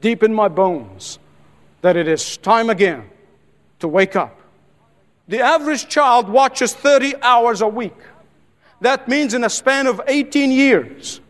deep 0.00 0.22
in 0.22 0.34
my 0.34 0.48
bones, 0.48 1.18
that 1.80 1.96
it 1.96 2.08
is 2.08 2.36
time 2.36 2.70
again 2.70 3.08
to 3.80 3.88
wake 3.88 4.16
up. 4.16 4.40
The 5.28 5.40
average 5.40 5.88
child 5.88 6.28
watches 6.28 6.74
30 6.74 7.14
hours 7.22 7.60
a 7.60 7.68
week. 7.68 7.96
That 8.80 9.08
means 9.08 9.34
in 9.34 9.44
a 9.44 9.50
span 9.50 9.86
of 9.86 10.00
18 10.06 10.50
years, 10.50 11.20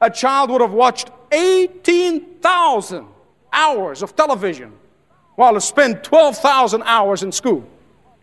a 0.00 0.10
child 0.10 0.50
would 0.50 0.60
have 0.60 0.72
watched 0.72 1.10
18,000 1.32 3.06
hours 3.52 4.02
of 4.02 4.16
television 4.16 4.72
while 5.36 5.56
it 5.56 5.60
spent 5.60 6.04
12,000 6.04 6.82
hours 6.82 7.22
in 7.22 7.32
school. 7.32 7.64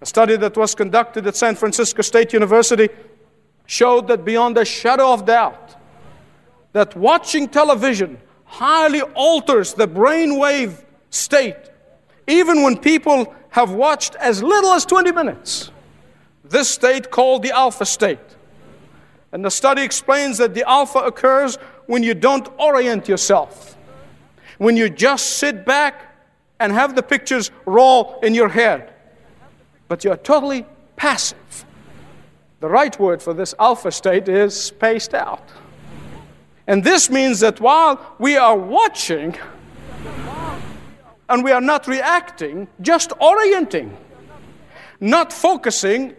A 0.01 0.05
study 0.05 0.35
that 0.37 0.57
was 0.57 0.73
conducted 0.73 1.27
at 1.27 1.35
San 1.35 1.55
Francisco 1.55 2.01
State 2.01 2.33
University 2.33 2.89
showed 3.65 4.07
that 4.07 4.25
beyond 4.25 4.57
a 4.57 4.65
shadow 4.65 5.13
of 5.13 5.25
doubt, 5.25 5.75
that 6.73 6.95
watching 6.95 7.47
television 7.47 8.17
highly 8.45 9.01
alters 9.01 9.73
the 9.73 9.87
brainwave 9.87 10.83
state, 11.09 11.55
even 12.27 12.63
when 12.63 12.77
people 12.77 13.33
have 13.49 13.71
watched 13.71 14.15
as 14.15 14.41
little 14.41 14.71
as 14.71 14.85
20 14.85 15.11
minutes. 15.11 15.71
This 16.43 16.69
state 16.69 17.11
called 17.11 17.43
the 17.43 17.51
alpha 17.51 17.85
state. 17.85 18.19
And 19.31 19.45
the 19.45 19.51
study 19.51 19.83
explains 19.83 20.37
that 20.39 20.53
the 20.53 20.67
alpha 20.67 20.99
occurs 20.99 21.55
when 21.85 22.03
you 22.03 22.13
don't 22.13 22.47
orient 22.57 23.07
yourself, 23.07 23.77
when 24.57 24.75
you 24.75 24.89
just 24.89 25.37
sit 25.37 25.65
back 25.65 26.10
and 26.61 26.71
have 26.71 26.95
the 26.95 27.01
pictures 27.01 27.49
raw 27.65 28.19
in 28.21 28.35
your 28.35 28.49
head, 28.49 28.93
but 29.87 30.03
you're 30.03 30.15
totally 30.15 30.65
passive 30.95 31.65
The 32.59 32.69
right 32.69 32.97
word 32.99 33.23
for 33.23 33.33
this 33.33 33.55
alpha 33.57 33.91
state 33.91 34.29
is 34.29 34.53
spaced 34.55 35.15
out. 35.15 35.49
And 36.67 36.83
this 36.83 37.09
means 37.09 37.39
that 37.39 37.59
while 37.59 37.99
we 38.19 38.37
are 38.37 38.55
watching 38.55 39.35
and 41.27 41.43
we 41.43 41.51
are 41.51 41.59
not 41.59 41.87
reacting, 41.87 42.67
just 42.79 43.13
orienting, 43.19 43.97
not 44.99 45.33
focusing, 45.33 46.15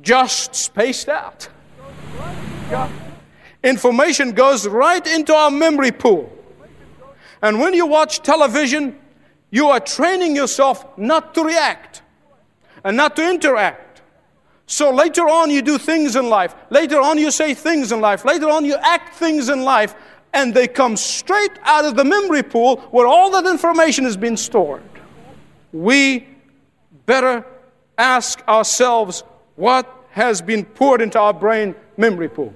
just 0.00 0.54
spaced 0.54 1.10
out. 1.10 1.50
Information 3.62 4.32
goes 4.32 4.66
right 4.66 5.06
into 5.06 5.34
our 5.34 5.50
memory 5.50 5.92
pool. 5.92 6.32
And 7.42 7.60
when 7.60 7.74
you 7.74 7.84
watch 7.84 8.22
television, 8.22 8.98
you 9.52 9.68
are 9.68 9.78
training 9.78 10.34
yourself 10.34 10.86
not 10.98 11.34
to 11.34 11.44
react 11.44 12.02
and 12.82 12.96
not 12.96 13.14
to 13.16 13.30
interact. 13.30 14.00
So 14.66 14.90
later 14.90 15.28
on, 15.28 15.50
you 15.50 15.60
do 15.60 15.76
things 15.76 16.16
in 16.16 16.30
life. 16.30 16.54
Later 16.70 16.98
on, 16.98 17.18
you 17.18 17.30
say 17.30 17.52
things 17.52 17.92
in 17.92 18.00
life. 18.00 18.24
Later 18.24 18.48
on, 18.48 18.64
you 18.64 18.76
act 18.76 19.14
things 19.16 19.50
in 19.50 19.62
life. 19.62 19.94
And 20.32 20.54
they 20.54 20.66
come 20.66 20.96
straight 20.96 21.52
out 21.64 21.84
of 21.84 21.94
the 21.94 22.04
memory 22.04 22.42
pool 22.42 22.76
where 22.90 23.06
all 23.06 23.30
that 23.32 23.44
information 23.44 24.04
has 24.04 24.16
been 24.16 24.38
stored. 24.38 24.82
We 25.70 26.26
better 27.04 27.44
ask 27.98 28.42
ourselves 28.48 29.22
what 29.56 29.86
has 30.12 30.40
been 30.40 30.64
poured 30.64 31.02
into 31.02 31.20
our 31.20 31.34
brain 31.34 31.74
memory 31.98 32.30
pool. 32.30 32.54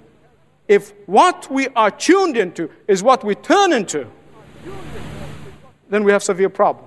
If 0.66 0.94
what 1.04 1.50
we 1.50 1.68
are 1.68 1.90
tuned 1.90 2.38
into 2.38 2.70
is 2.88 3.02
what 3.02 3.22
we 3.22 3.34
turn 3.34 3.74
into, 3.74 4.06
then 5.90 6.02
we 6.02 6.12
have 6.12 6.22
severe 6.22 6.48
problems. 6.48 6.85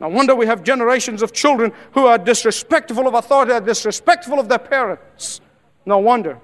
No 0.00 0.08
wonder 0.08 0.34
we 0.34 0.46
have 0.46 0.62
generations 0.62 1.22
of 1.22 1.32
children 1.32 1.72
who 1.92 2.06
are 2.06 2.18
disrespectful 2.18 3.08
of 3.08 3.14
authority, 3.14 3.52
are 3.52 3.60
disrespectful 3.60 4.38
of 4.38 4.48
their 4.48 4.58
parents. 4.58 5.40
No 5.84 5.98
wonder. 5.98 6.38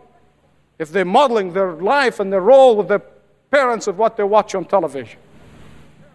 If 0.79 0.91
they're 0.91 1.05
modeling 1.05 1.53
their 1.53 1.73
life 1.73 2.19
and 2.19 2.33
their 2.33 2.41
role 2.41 2.77
with 2.77 2.89
their 2.89 3.03
parents 3.51 3.87
of 3.87 3.99
what 3.99 4.17
they 4.17 4.25
watch 4.25 4.55
on 4.55 4.65
television. 4.65 5.19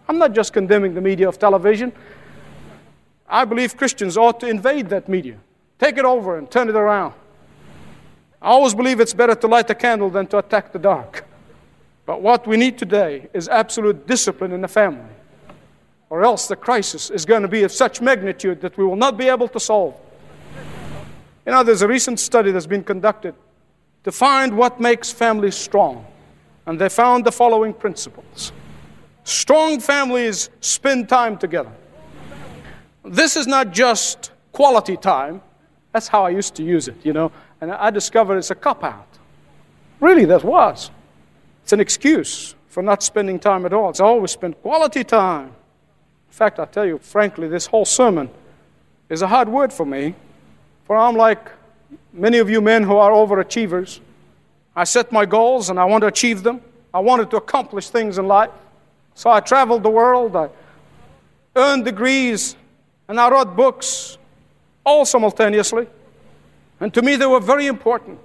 I'm 0.10 0.18
not 0.18 0.34
just 0.34 0.52
condemning 0.52 0.94
the 0.94 1.02
media 1.02 1.30
of 1.30 1.40
television. 1.40 1.94
I 3.30 3.46
believe 3.46 3.78
Christians 3.78 4.18
ought 4.18 4.40
to 4.42 4.48
invade 4.48 4.90
that 4.90 5.08
media, 5.08 5.38
take 5.78 5.98
it 5.98 6.04
over 6.04 6.38
and 6.38 6.50
turn 6.50 6.68
it 6.68 6.76
around. 6.76 7.14
I 8.42 8.48
always 8.48 8.74
believe 8.74 9.00
it's 9.00 9.14
better 9.14 9.36
to 9.36 9.48
light 9.48 9.70
a 9.70 9.76
candle 9.76 10.10
than 10.10 10.28
to 10.28 10.40
attack 10.40 10.72
the 10.72 10.80
dark. 10.80 11.26
But 12.06 12.22
what 12.22 12.48
we 12.48 12.58
need 12.58 12.78
today 12.78 13.30
is 13.34 13.48
absolute 13.48 14.08
discipline 14.08 14.52
in 14.52 14.62
the 14.62 14.68
family, 14.68 15.14
or 16.10 16.24
else 16.24 16.48
the 16.48 16.56
crisis 16.56 17.10
is 17.10 17.26
going 17.26 17.42
to 17.44 17.48
be 17.48 17.64
of 17.64 17.72
such 17.72 18.02
magnitude 18.02 18.62
that 18.62 18.78
we 18.78 18.84
will 18.84 18.96
not 18.96 19.18
be 19.18 19.28
able 19.28 19.48
to 19.48 19.60
solve. 19.60 19.96
You 21.46 21.52
know, 21.52 21.64
there's 21.64 21.82
a 21.82 21.88
recent 21.88 22.20
study 22.20 22.52
that's 22.52 22.68
been 22.68 22.84
conducted 22.84 23.36
to 24.04 24.12
find 24.12 24.56
what 24.56 24.80
makes 24.80 25.12
families 25.12 25.56
strong, 25.56 26.06
and 26.66 26.80
they 26.80 26.90
found 26.90 27.26
the 27.26 27.32
following 27.32 27.74
principles 27.74 28.52
Strong 29.30 29.80
families 29.80 30.50
spend 30.60 31.08
time 31.08 31.38
together. 31.38 31.72
This 33.06 33.36
is 33.36 33.46
not 33.46 33.72
just 33.72 34.32
quality 34.52 34.98
time. 34.98 35.42
That's 35.92 36.08
how 36.08 36.26
I 36.26 36.30
used 36.30 36.56
to 36.56 36.64
use 36.64 36.88
it, 36.88 36.96
you 37.04 37.14
know. 37.14 37.32
And 37.62 37.72
I 37.72 37.92
discovered 37.92 38.38
it's 38.38 38.50
a 38.50 38.56
cop 38.56 38.84
out. 38.84 39.08
Really, 40.00 40.26
that 40.26 40.44
was. 40.44 40.90
It's 41.64 41.74
an 41.74 41.80
excuse 41.80 42.56
for 42.70 42.82
not 42.82 43.04
spending 43.04 43.38
time 43.38 43.68
at 43.68 43.74
all. 43.74 43.92
It's 43.92 44.00
always 44.00 44.32
spent 44.32 44.60
quality 44.64 45.04
time. 45.04 45.54
In 46.30 46.34
fact, 46.34 46.60
I 46.60 46.66
tell 46.66 46.86
you, 46.86 47.00
frankly, 47.00 47.48
this 47.48 47.66
whole 47.66 47.86
sermon 47.86 48.30
is 49.10 49.22
a 49.22 49.28
hard 49.28 49.50
word 49.50 49.74
for 49.74 49.86
me, 49.86 50.14
for 50.86 50.96
I'm 50.96 51.16
like 51.16 51.52
many 52.14 52.38
of 52.38 52.50
you 52.50 52.62
men 52.62 52.84
who 52.84 52.96
are 52.96 53.12
overachievers. 53.12 54.00
I 54.76 54.84
set 54.84 55.12
my 55.12 55.26
goals 55.26 55.70
and 55.70 55.80
I 55.80 55.86
want 55.86 56.02
to 56.02 56.08
achieve 56.08 56.44
them. 56.44 56.62
I 56.94 57.00
wanted 57.00 57.30
to 57.32 57.38
accomplish 57.38 57.90
things 57.90 58.18
in 58.18 58.28
life. 58.28 58.52
So 59.16 59.30
I 59.30 59.40
traveled 59.42 59.84
the 59.84 59.90
world, 59.90 60.36
I 60.36 60.50
earned 61.56 61.84
degrees, 61.84 62.56
and 63.08 63.20
I 63.20 63.30
wrote 63.30 63.56
books 63.56 64.18
all 64.86 65.06
simultaneously. 65.06 65.88
And 66.80 66.94
to 66.94 67.02
me, 67.02 67.18
they 67.18 67.26
were 67.26 67.42
very 67.42 67.68
important. 67.68 68.20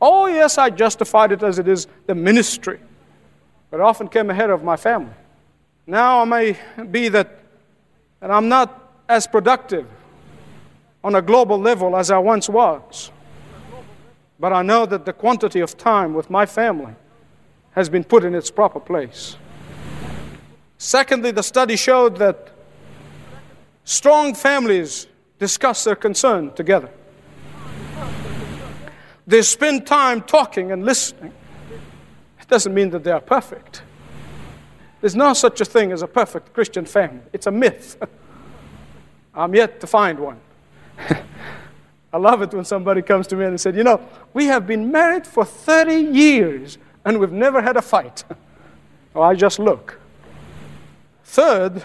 Oh, 0.00 0.26
yes, 0.26 0.56
I 0.56 0.70
justified 0.70 1.32
it 1.32 1.42
as 1.42 1.58
it 1.58 1.66
is 1.66 1.88
the 2.06 2.14
ministry, 2.14 2.78
but 3.70 3.80
it 3.80 3.82
often 3.82 4.08
came 4.08 4.30
ahead 4.30 4.50
of 4.50 4.62
my 4.62 4.76
family. 4.76 5.14
Now 5.90 6.22
it 6.22 6.26
may 6.26 6.56
be 6.88 7.08
that, 7.08 7.36
that 8.20 8.30
I'm 8.30 8.48
not 8.48 8.94
as 9.08 9.26
productive 9.26 9.88
on 11.02 11.16
a 11.16 11.20
global 11.20 11.58
level 11.58 11.96
as 11.96 12.12
I 12.12 12.18
once 12.18 12.48
was, 12.48 13.10
but 14.38 14.52
I 14.52 14.62
know 14.62 14.86
that 14.86 15.04
the 15.04 15.12
quantity 15.12 15.58
of 15.58 15.76
time 15.76 16.14
with 16.14 16.30
my 16.30 16.46
family 16.46 16.94
has 17.72 17.88
been 17.88 18.04
put 18.04 18.22
in 18.22 18.36
its 18.36 18.52
proper 18.52 18.78
place. 18.78 19.36
Secondly, 20.78 21.32
the 21.32 21.42
study 21.42 21.74
showed 21.74 22.18
that 22.18 22.50
strong 23.82 24.32
families 24.32 25.08
discuss 25.40 25.82
their 25.82 25.96
concern 25.96 26.52
together. 26.52 26.90
They 29.26 29.42
spend 29.42 29.88
time 29.88 30.22
talking 30.22 30.70
and 30.70 30.84
listening. 30.84 31.32
It 32.40 32.46
doesn't 32.46 32.72
mean 32.72 32.90
that 32.90 33.02
they 33.02 33.10
are 33.10 33.20
perfect. 33.20 33.82
There's 35.00 35.16
no 35.16 35.32
such 35.32 35.60
a 35.60 35.64
thing 35.64 35.92
as 35.92 36.02
a 36.02 36.06
perfect 36.06 36.52
Christian 36.52 36.84
family. 36.84 37.22
It's 37.32 37.46
a 37.46 37.50
myth. 37.50 37.96
I'm 39.34 39.54
yet 39.54 39.80
to 39.80 39.86
find 39.86 40.18
one. 40.18 40.40
I 42.12 42.16
love 42.16 42.42
it 42.42 42.52
when 42.52 42.64
somebody 42.64 43.02
comes 43.02 43.26
to 43.28 43.36
me 43.36 43.44
and 43.44 43.60
said, 43.60 43.76
You 43.76 43.84
know, 43.84 44.00
we 44.34 44.46
have 44.46 44.66
been 44.66 44.90
married 44.90 45.26
for 45.26 45.44
30 45.44 45.94
years 45.94 46.78
and 47.04 47.18
we've 47.18 47.32
never 47.32 47.62
had 47.62 47.76
a 47.76 47.82
fight. 47.82 48.24
oh, 49.14 49.22
I 49.22 49.34
just 49.34 49.58
look. 49.58 50.00
Third, 51.24 51.82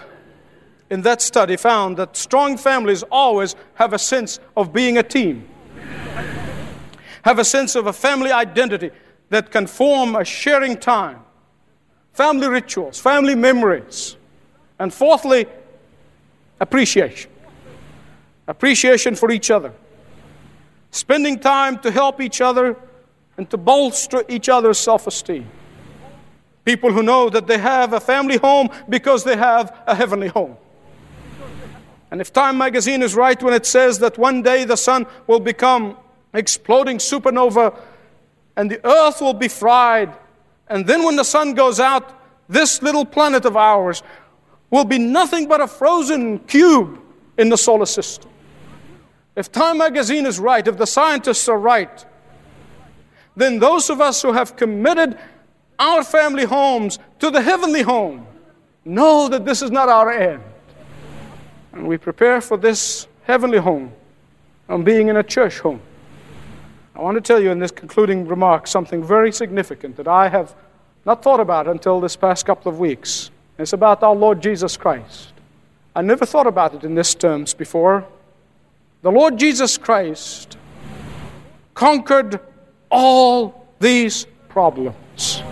in 0.89 1.01
that 1.04 1.21
study 1.21 1.56
found 1.56 1.97
that 1.97 2.17
strong 2.17 2.58
families 2.58 3.04
always 3.04 3.56
have 3.75 3.93
a 3.93 3.99
sense 3.99 4.39
of 4.58 4.73
being 4.73 4.97
a 4.97 5.04
team 5.04 5.47
have 7.25 7.39
a 7.39 7.43
sense 7.43 7.75
of 7.75 7.88
a 7.88 7.93
family 7.93 8.32
identity 8.32 8.91
that 9.30 9.49
can 9.49 9.65
form 9.65 10.15
a 10.15 10.23
sharing 10.23 10.78
time, 10.78 11.19
family 12.15 12.47
rituals, 12.47 12.97
family 12.97 13.36
memories. 13.36 14.15
And 14.80 14.93
fourthly, 14.93 15.45
appreciation. 16.60 17.30
Appreciation 18.47 19.15
for 19.15 19.32
each 19.32 19.51
other. 19.51 19.73
Spending 20.91 21.39
time 21.39 21.78
to 21.80 21.91
help 21.91 22.21
each 22.21 22.41
other 22.41 22.78
and 23.38 23.49
to 23.49 23.58
bolster 23.58 24.23
each 24.30 24.49
other's 24.49 24.78
self 24.78 25.08
esteem. 25.08 25.45
People 26.63 26.91
who 26.91 27.04
know 27.04 27.30
that 27.30 27.47
they 27.47 27.58
have 27.58 27.93
a 27.93 27.99
family 27.99 28.38
home 28.38 28.69
because 28.89 29.23
they 29.23 29.36
have 29.36 29.78
a 29.86 29.93
heavenly 29.93 30.30
home. 30.30 30.58
And 32.12 32.21
if 32.21 32.32
Time 32.32 32.58
magazine 32.58 33.01
is 33.01 33.13
right 33.13 33.41
when 33.43 33.54
it 33.54 33.65
says 33.65 33.99
that 33.99 34.17
one 34.17 34.41
day 34.41 34.63
the 34.63 34.78
sun 34.78 35.06
will 35.28 35.41
become 35.41 35.97
exploding 36.34 36.97
supernova, 36.97 37.78
and 38.56 38.71
the 38.71 38.86
earth 38.86 39.21
will 39.21 39.34
be 39.34 39.49
fried. 39.49 40.13
And 40.67 40.86
then 40.86 41.04
when 41.04 41.15
the 41.15 41.23
sun 41.23 41.54
goes 41.54 41.80
out, 41.80 42.21
this 42.47 42.82
little 42.82 43.06
planet 43.06 43.45
of 43.45 43.56
ours 43.56 44.04
will 44.69 44.86
be 44.86 44.97
nothing 44.97 45.47
but 45.47 45.62
a 45.62 45.67
frozen 45.67 46.39
cube 46.39 46.99
in 47.38 47.49
the 47.49 47.58
solar 47.58 47.86
system. 47.86 48.30
If 49.36 49.51
Time 49.51 49.78
magazine 49.78 50.25
is 50.25 50.39
right, 50.39 50.65
if 50.65 50.78
the 50.78 50.88
scientists 50.88 51.47
are 51.49 51.58
right, 51.58 52.06
then 53.36 53.60
those 53.60 53.89
of 53.89 53.99
us 53.99 54.21
who 54.21 54.32
have 54.32 54.56
committed 54.56 55.17
our 55.78 56.04
family 56.04 56.45
homes 56.45 56.99
to 57.19 57.30
the 57.30 57.41
heavenly 57.41 57.82
home 57.82 58.25
know 58.86 59.28
that 59.28 59.43
this 59.43 59.62
is 59.62 59.71
not 59.71 59.89
our 59.89 60.12
end. 60.12 60.41
And 61.73 61.88
we 61.88 61.97
prepare 61.97 62.39
for 62.39 62.56
this 62.56 63.08
heavenly 63.23 63.58
home 63.58 63.91
and 64.69 64.86
being 64.86 65.10
in 65.10 65.17
a 65.17 65.23
church 65.23 65.60
home. 65.60 65.82
I 66.95 67.01
want 67.01 67.15
to 67.15 67.21
tell 67.21 67.41
you 67.41 67.51
in 67.51 67.60
this 67.60 67.71
concluding 67.71 68.25
remark 68.25 68.67
something 68.67 69.03
very 69.03 69.29
significant 69.29 69.97
that 69.97 70.08
I 70.08 70.29
have 70.29 70.55
not 71.05 71.21
thought 71.21 71.41
about 71.41 71.67
until 71.67 71.99
this 71.99 72.15
past 72.15 72.45
couple 72.45 72.71
of 72.71 72.79
weeks. 72.79 73.31
It's 73.60 73.73
about 73.73 74.01
our 74.01 74.15
Lord 74.15 74.41
Jesus 74.41 74.77
Christ. 74.77 75.34
I 75.93 76.01
never 76.01 76.25
thought 76.25 76.47
about 76.47 76.73
it 76.73 76.86
in 76.86 76.95
these 76.95 77.13
terms 77.13 77.53
before. 77.53 78.05
The 79.01 79.12
Lord 79.12 79.38
Jesus 79.38 79.77
Christ 79.77 80.58
conquered 81.73 82.39
all 82.89 83.67
these 83.79 84.25
problems. 84.47 85.43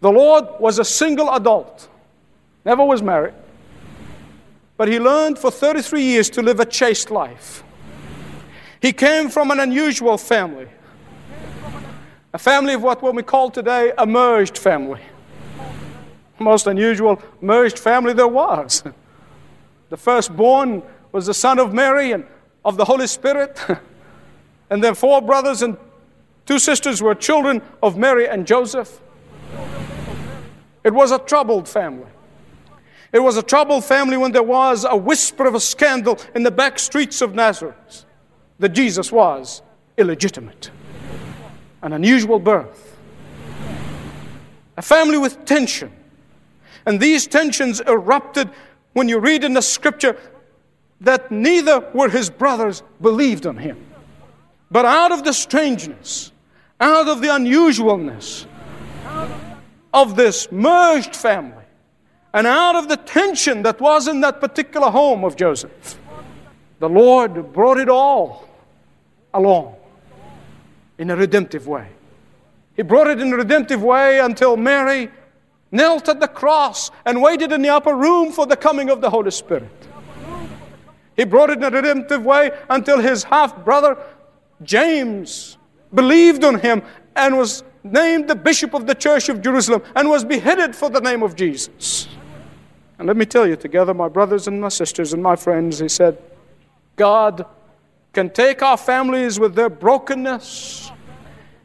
The 0.00 0.10
Lord 0.10 0.46
was 0.58 0.80
a 0.80 0.84
single 0.84 1.32
adult, 1.32 1.88
never 2.64 2.84
was 2.84 3.02
married, 3.02 3.34
but 4.76 4.88
he 4.88 4.98
learned 4.98 5.38
for 5.38 5.52
33 5.52 6.02
years 6.02 6.28
to 6.30 6.42
live 6.42 6.58
a 6.58 6.66
chaste 6.66 7.12
life. 7.12 7.62
He 8.84 8.92
came 8.92 9.30
from 9.30 9.50
an 9.50 9.60
unusual 9.60 10.18
family, 10.18 10.68
a 12.34 12.38
family 12.38 12.74
of 12.74 12.82
what 12.82 13.02
we 13.14 13.22
call 13.22 13.50
today 13.50 13.94
a 13.96 14.04
merged 14.04 14.58
family. 14.58 15.00
Most 16.38 16.66
unusual 16.66 17.22
merged 17.40 17.78
family 17.78 18.12
there 18.12 18.28
was. 18.28 18.84
The 19.88 19.96
firstborn 19.96 20.82
was 21.12 21.24
the 21.24 21.32
son 21.32 21.58
of 21.58 21.72
Mary 21.72 22.12
and 22.12 22.26
of 22.62 22.76
the 22.76 22.84
Holy 22.84 23.06
Spirit. 23.06 23.58
And 24.68 24.84
their 24.84 24.94
four 24.94 25.22
brothers 25.22 25.62
and 25.62 25.78
two 26.44 26.58
sisters 26.58 27.00
were 27.00 27.14
children 27.14 27.62
of 27.82 27.96
Mary 27.96 28.28
and 28.28 28.46
Joseph. 28.46 29.00
It 30.82 30.92
was 30.92 31.10
a 31.10 31.18
troubled 31.18 31.68
family. 31.68 32.10
It 33.14 33.20
was 33.20 33.38
a 33.38 33.42
troubled 33.42 33.84
family 33.84 34.18
when 34.18 34.32
there 34.32 34.42
was 34.42 34.84
a 34.84 34.96
whisper 34.96 35.46
of 35.46 35.54
a 35.54 35.60
scandal 35.60 36.18
in 36.34 36.42
the 36.42 36.50
back 36.50 36.78
streets 36.78 37.22
of 37.22 37.34
Nazareth 37.34 38.04
that 38.58 38.70
Jesus 38.70 39.10
was 39.10 39.62
illegitimate, 39.96 40.70
an 41.82 41.92
unusual 41.92 42.38
birth. 42.38 42.96
A 44.76 44.82
family 44.82 45.18
with 45.18 45.44
tension. 45.44 45.92
And 46.86 47.00
these 47.00 47.26
tensions 47.26 47.80
erupted 47.80 48.50
when 48.92 49.08
you 49.08 49.18
read 49.18 49.44
in 49.44 49.54
the 49.54 49.62
scripture 49.62 50.16
that 51.00 51.30
neither 51.30 51.80
were 51.92 52.08
his 52.08 52.30
brothers 52.30 52.82
believed 53.00 53.46
on 53.46 53.56
him. 53.56 53.76
But 54.70 54.84
out 54.84 55.12
of 55.12 55.24
the 55.24 55.32
strangeness, 55.32 56.32
out 56.80 57.08
of 57.08 57.20
the 57.20 57.28
unusualness 57.28 58.46
of 59.92 60.16
this 60.16 60.50
merged 60.50 61.14
family, 61.14 61.62
and 62.32 62.48
out 62.48 62.74
of 62.74 62.88
the 62.88 62.96
tension 62.96 63.62
that 63.62 63.80
was 63.80 64.08
in 64.08 64.20
that 64.22 64.40
particular 64.40 64.90
home 64.90 65.24
of 65.24 65.36
Joseph, 65.36 65.98
the 66.80 66.88
Lord 66.88 67.52
brought 67.52 67.78
it 67.78 67.88
all 67.88 68.43
along 69.34 69.74
in 70.96 71.10
a 71.10 71.16
redemptive 71.16 71.66
way. 71.66 71.88
He 72.76 72.82
brought 72.82 73.08
it 73.08 73.20
in 73.20 73.32
a 73.32 73.36
redemptive 73.36 73.82
way 73.82 74.20
until 74.20 74.56
Mary 74.56 75.10
knelt 75.70 76.08
at 76.08 76.20
the 76.20 76.28
cross 76.28 76.90
and 77.04 77.20
waited 77.20 77.52
in 77.52 77.60
the 77.62 77.68
upper 77.68 77.94
room 77.94 78.32
for 78.32 78.46
the 78.46 78.56
coming 78.56 78.90
of 78.90 79.00
the 79.00 79.10
Holy 79.10 79.30
Spirit. 79.30 79.70
He 81.16 81.24
brought 81.24 81.50
it 81.50 81.58
in 81.58 81.64
a 81.64 81.70
redemptive 81.70 82.24
way 82.24 82.50
until 82.70 82.98
his 83.00 83.24
half 83.24 83.64
brother 83.64 83.98
James 84.62 85.58
believed 85.92 86.42
on 86.42 86.58
him 86.58 86.82
and 87.14 87.36
was 87.36 87.62
named 87.84 88.28
the 88.28 88.34
bishop 88.34 88.74
of 88.74 88.86
the 88.86 88.94
church 88.94 89.28
of 89.28 89.42
Jerusalem 89.42 89.82
and 89.94 90.08
was 90.08 90.24
beheaded 90.24 90.74
for 90.74 90.90
the 90.90 91.00
name 91.00 91.22
of 91.22 91.36
Jesus. 91.36 92.08
And 92.98 93.06
let 93.06 93.16
me 93.16 93.26
tell 93.26 93.46
you, 93.46 93.56
together, 93.56 93.92
my 93.92 94.08
brothers 94.08 94.48
and 94.48 94.60
my 94.60 94.68
sisters 94.68 95.12
and 95.12 95.22
my 95.22 95.36
friends, 95.36 95.80
he 95.80 95.88
said, 95.88 96.18
God 96.96 97.44
can 98.14 98.30
take 98.30 98.62
our 98.62 98.78
families 98.78 99.38
with 99.38 99.54
their 99.54 99.68
brokenness. 99.68 100.90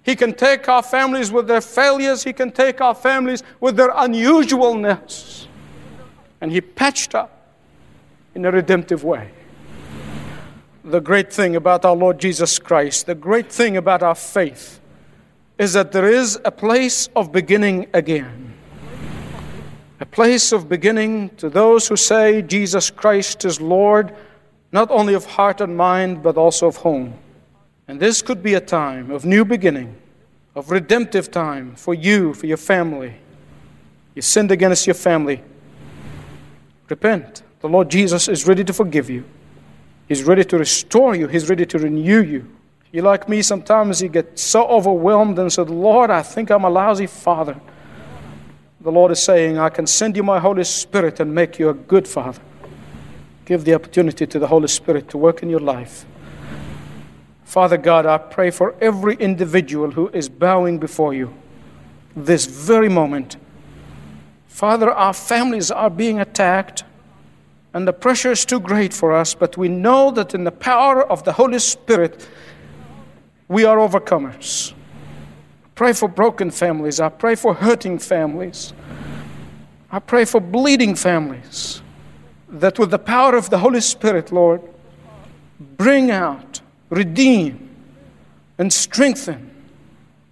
He 0.03 0.15
can 0.15 0.33
take 0.33 0.67
our 0.67 0.81
families 0.81 1.31
with 1.31 1.47
their 1.47 1.61
failures. 1.61 2.23
He 2.23 2.33
can 2.33 2.51
take 2.51 2.81
our 2.81 2.95
families 2.95 3.43
with 3.59 3.77
their 3.77 3.91
unusualness. 3.91 5.45
And 6.41 6.51
He 6.51 6.59
patched 6.59 7.15
up 7.15 7.53
in 8.33 8.43
a 8.45 8.51
redemptive 8.51 9.03
way. 9.03 9.31
The 10.83 10.99
great 10.99 11.31
thing 11.31 11.55
about 11.55 11.85
our 11.85 11.95
Lord 11.95 12.19
Jesus 12.19 12.57
Christ, 12.57 13.05
the 13.05 13.15
great 13.15 13.51
thing 13.51 13.77
about 13.77 14.01
our 14.01 14.15
faith, 14.15 14.79
is 15.57 15.73
that 15.73 15.91
there 15.91 16.09
is 16.09 16.39
a 16.43 16.51
place 16.51 17.07
of 17.15 17.31
beginning 17.31 17.87
again. 17.93 18.53
A 19.99 20.05
place 20.05 20.51
of 20.53 20.69
beginning 20.69 21.29
to 21.37 21.49
those 21.49 21.87
who 21.89 21.97
say 21.97 22.41
Jesus 22.41 22.89
Christ 22.89 23.45
is 23.45 23.59
Lord 23.59 24.15
not 24.71 24.91
only 24.91 25.13
of 25.13 25.25
heart 25.25 25.61
and 25.61 25.75
mind, 25.75 26.21
but 26.21 26.37
also 26.37 26.67
of 26.67 26.77
home. 26.77 27.13
And 27.87 27.99
this 27.99 28.21
could 28.21 28.43
be 28.43 28.53
a 28.53 28.61
time 28.61 29.09
of 29.09 29.25
new 29.25 29.43
beginning, 29.43 29.95
of 30.55 30.69
redemptive 30.69 31.31
time 31.31 31.75
for 31.75 31.93
you, 31.93 32.33
for 32.33 32.45
your 32.45 32.57
family. 32.57 33.15
You 34.13 34.21
sinned 34.21 34.51
against 34.51 34.85
your 34.85 34.93
family. 34.93 35.41
Repent. 36.87 37.41
The 37.61 37.69
Lord 37.69 37.89
Jesus 37.89 38.27
is 38.27 38.47
ready 38.47 38.63
to 38.63 38.73
forgive 38.73 39.09
you. 39.09 39.23
He's 40.07 40.23
ready 40.23 40.43
to 40.45 40.57
restore 40.57 41.15
you. 41.15 41.27
He's 41.27 41.49
ready 41.49 41.65
to 41.65 41.77
renew 41.79 42.21
you. 42.21 42.47
You 42.91 43.03
like 43.03 43.29
me, 43.29 43.41
sometimes 43.43 44.01
you 44.01 44.09
get 44.09 44.39
so 44.39 44.65
overwhelmed 44.67 45.37
and 45.37 45.51
said, 45.53 45.69
Lord, 45.69 46.09
I 46.09 46.23
think 46.23 46.49
I'm 46.49 46.63
a 46.63 46.69
lousy 46.69 47.05
father. 47.05 47.59
The 48.81 48.91
Lord 48.91 49.11
is 49.11 49.21
saying, 49.21 49.57
I 49.59 49.69
can 49.69 49.85
send 49.85 50.15
you 50.15 50.23
my 50.23 50.39
Holy 50.39 50.63
Spirit 50.63 51.19
and 51.19 51.33
make 51.33 51.59
you 51.59 51.69
a 51.69 51.73
good 51.73 52.07
father. 52.07 52.41
Give 53.49 53.65
the 53.65 53.73
opportunity 53.73 54.27
to 54.27 54.37
the 54.37 54.45
Holy 54.45 54.67
Spirit 54.67 55.09
to 55.09 55.17
work 55.17 55.41
in 55.41 55.49
your 55.49 55.59
life. 55.59 56.05
Father 57.45 57.77
God, 57.77 58.05
I 58.05 58.19
pray 58.19 58.51
for 58.51 58.75
every 58.79 59.15
individual 59.15 59.89
who 59.89 60.09
is 60.09 60.29
bowing 60.29 60.77
before 60.77 61.15
you 61.15 61.33
this 62.15 62.45
very 62.45 62.89
moment. 62.89 63.37
Father, 64.47 64.91
our 64.91 65.13
families 65.13 65.71
are 65.71 65.89
being 65.89 66.19
attacked, 66.19 66.83
and 67.73 67.87
the 67.87 67.91
pressure 67.91 68.31
is 68.31 68.45
too 68.45 68.59
great 68.59 68.93
for 68.93 69.13
us, 69.13 69.33
but 69.33 69.57
we 69.57 69.67
know 69.67 70.11
that 70.11 70.35
in 70.35 70.43
the 70.43 70.51
power 70.51 71.03
of 71.03 71.23
the 71.23 71.33
Holy 71.33 71.57
Spirit, 71.57 72.29
we 73.47 73.65
are 73.65 73.77
overcomers. 73.77 74.73
Pray 75.73 75.93
for 75.93 76.07
broken 76.07 76.51
families. 76.51 76.99
I 76.99 77.09
pray 77.09 77.33
for 77.33 77.55
hurting 77.55 77.97
families. 77.97 78.73
I 79.91 79.97
pray 79.97 80.25
for 80.25 80.39
bleeding 80.39 80.93
families 80.93 81.81
that 82.51 82.79
with 82.79 82.91
the 82.91 82.99
power 82.99 83.35
of 83.35 83.49
the 83.49 83.59
Holy 83.59 83.81
Spirit, 83.81 84.31
Lord, 84.31 84.61
bring 85.77 86.11
out, 86.11 86.61
redeem, 86.89 87.69
and 88.57 88.71
strengthen, 88.73 89.49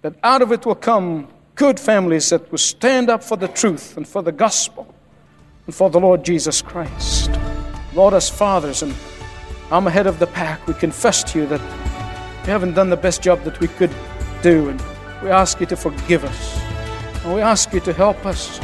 that 0.02 0.14
out 0.22 0.42
of 0.42 0.52
it 0.52 0.66
will 0.66 0.74
come 0.74 1.28
good 1.54 1.80
families 1.80 2.30
that 2.30 2.50
will 2.50 2.58
stand 2.58 3.10
up 3.10 3.22
for 3.22 3.36
the 3.36 3.48
truth 3.48 3.96
and 3.96 4.06
for 4.06 4.22
the 4.22 4.32
gospel 4.32 4.94
and 5.66 5.74
for 5.74 5.90
the 5.90 5.98
Lord 5.98 6.24
Jesus 6.24 6.62
Christ. 6.62 7.30
Lord, 7.94 8.14
as 8.14 8.28
fathers, 8.28 8.82
and 8.82 8.94
I'm 9.70 9.86
ahead 9.86 10.06
of 10.06 10.18
the 10.18 10.26
pack, 10.26 10.66
we 10.66 10.74
confess 10.74 11.24
to 11.32 11.40
you 11.40 11.46
that 11.46 11.60
we 12.42 12.50
haven't 12.50 12.74
done 12.74 12.90
the 12.90 12.96
best 12.96 13.22
job 13.22 13.42
that 13.44 13.58
we 13.60 13.68
could 13.68 13.90
do, 14.42 14.68
and 14.68 14.80
we 15.22 15.30
ask 15.30 15.60
you 15.60 15.66
to 15.66 15.76
forgive 15.76 16.24
us. 16.24 16.60
And 17.24 17.34
we 17.34 17.40
ask 17.40 17.72
you 17.72 17.80
to 17.80 17.92
help 17.92 18.24
us 18.24 18.60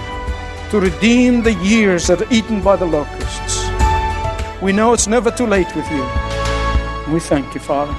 to 0.74 0.80
redeem 0.80 1.40
the 1.40 1.54
years 1.54 2.08
that 2.08 2.20
are 2.20 2.32
eaten 2.32 2.60
by 2.60 2.74
the 2.74 2.84
locusts. 2.84 3.64
We 4.60 4.72
know 4.72 4.92
it's 4.92 5.06
never 5.06 5.30
too 5.30 5.46
late 5.46 5.72
with 5.76 5.88
you. 5.88 6.02
We 7.12 7.20
thank 7.20 7.54
you, 7.54 7.60
Father. 7.60 7.94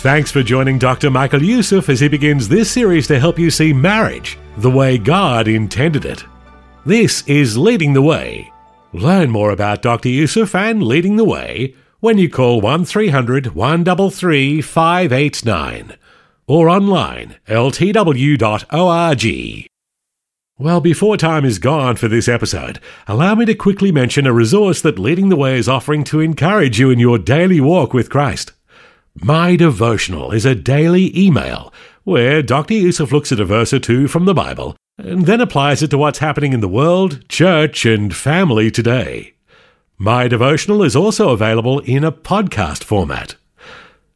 Thanks 0.00 0.30
for 0.30 0.42
joining 0.42 0.78
Dr. 0.78 1.10
Michael 1.10 1.42
Youssef 1.42 1.90
as 1.90 2.00
he 2.00 2.08
begins 2.08 2.48
this 2.48 2.70
series 2.70 3.06
to 3.08 3.20
help 3.20 3.38
you 3.38 3.50
see 3.50 3.74
marriage 3.74 4.38
the 4.56 4.70
way 4.70 4.96
God 4.96 5.46
intended 5.46 6.06
it. 6.06 6.24
This 6.86 7.22
is 7.26 7.58
Leading 7.58 7.92
the 7.92 8.00
Way. 8.00 8.50
Learn 8.94 9.28
more 9.28 9.50
about 9.50 9.82
Dr. 9.82 10.08
Youssef 10.08 10.54
and 10.54 10.82
Leading 10.82 11.16
the 11.16 11.24
Way 11.24 11.74
when 12.00 12.16
you 12.16 12.30
call 12.30 12.62
1300 12.62 13.54
133 13.54 14.62
589 14.62 15.98
or 16.46 16.70
online 16.70 17.36
ltw.org. 17.46 18.40
Well, 20.56 20.80
before 20.80 21.16
time 21.16 21.44
is 21.44 21.58
gone 21.58 21.96
for 21.96 22.06
this 22.06 22.28
episode, 22.28 22.78
allow 23.08 23.34
me 23.34 23.44
to 23.46 23.56
quickly 23.56 23.90
mention 23.90 24.24
a 24.24 24.32
resource 24.32 24.80
that 24.82 25.00
Leading 25.00 25.28
the 25.28 25.34
Way 25.34 25.58
is 25.58 25.68
offering 25.68 26.04
to 26.04 26.20
encourage 26.20 26.78
you 26.78 26.90
in 26.90 27.00
your 27.00 27.18
daily 27.18 27.60
walk 27.60 27.92
with 27.92 28.08
Christ. 28.08 28.52
My 29.16 29.56
Devotional 29.56 30.30
is 30.30 30.44
a 30.44 30.54
daily 30.54 31.10
email 31.18 31.74
where 32.04 32.40
Dr. 32.40 32.74
Youssef 32.74 33.10
looks 33.10 33.32
at 33.32 33.40
a 33.40 33.44
verse 33.44 33.72
or 33.72 33.80
two 33.80 34.06
from 34.06 34.26
the 34.26 34.34
Bible 34.34 34.76
and 34.96 35.26
then 35.26 35.40
applies 35.40 35.82
it 35.82 35.88
to 35.90 35.98
what's 35.98 36.20
happening 36.20 36.52
in 36.52 36.60
the 36.60 36.68
world, 36.68 37.28
church, 37.28 37.84
and 37.84 38.14
family 38.14 38.70
today. 38.70 39.34
My 39.98 40.28
Devotional 40.28 40.84
is 40.84 40.94
also 40.94 41.30
available 41.30 41.80
in 41.80 42.04
a 42.04 42.12
podcast 42.12 42.84
format. 42.84 43.34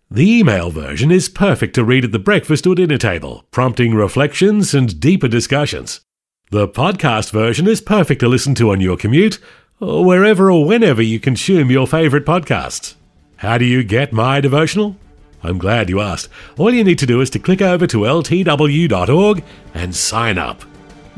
The 0.08 0.38
email 0.38 0.70
version 0.70 1.10
is 1.10 1.28
perfect 1.28 1.74
to 1.74 1.84
read 1.84 2.04
at 2.04 2.12
the 2.12 2.20
breakfast 2.20 2.64
or 2.64 2.76
dinner 2.76 2.96
table, 2.96 3.44
prompting 3.50 3.96
reflections 3.96 4.72
and 4.72 5.00
deeper 5.00 5.26
discussions. 5.26 6.00
The 6.50 6.66
podcast 6.66 7.30
version 7.30 7.68
is 7.68 7.82
perfect 7.82 8.20
to 8.20 8.28
listen 8.28 8.54
to 8.54 8.70
on 8.70 8.80
your 8.80 8.96
commute 8.96 9.38
or 9.80 10.02
wherever 10.02 10.50
or 10.50 10.64
whenever 10.64 11.02
you 11.02 11.20
consume 11.20 11.70
your 11.70 11.86
favorite 11.86 12.24
podcasts. 12.24 12.94
How 13.36 13.58
do 13.58 13.66
you 13.66 13.84
get 13.84 14.14
my 14.14 14.40
devotional? 14.40 14.96
I'm 15.42 15.58
glad 15.58 15.90
you 15.90 16.00
asked. 16.00 16.30
All 16.56 16.72
you 16.72 16.84
need 16.84 16.98
to 17.00 17.06
do 17.06 17.20
is 17.20 17.28
to 17.30 17.38
click 17.38 17.60
over 17.60 17.86
to 17.88 17.98
ltw.org 17.98 19.44
and 19.74 19.94
sign 19.94 20.38
up. 20.38 20.62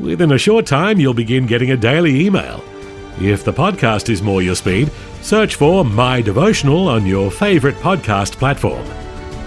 Within 0.01 0.33
a 0.33 0.37
short 0.37 0.65
time, 0.65 0.99
you'll 0.99 1.13
begin 1.13 1.47
getting 1.47 1.71
a 1.71 1.77
daily 1.77 2.25
email. 2.25 2.61
If 3.21 3.45
the 3.45 3.53
podcast 3.53 4.09
is 4.09 4.21
more 4.21 4.41
your 4.41 4.55
speed, 4.55 4.91
search 5.21 5.55
for 5.55 5.85
My 5.85 6.21
Devotional 6.21 6.89
on 6.89 7.05
your 7.05 7.31
favorite 7.31 7.75
podcast 7.75 8.33
platform. 8.33 8.85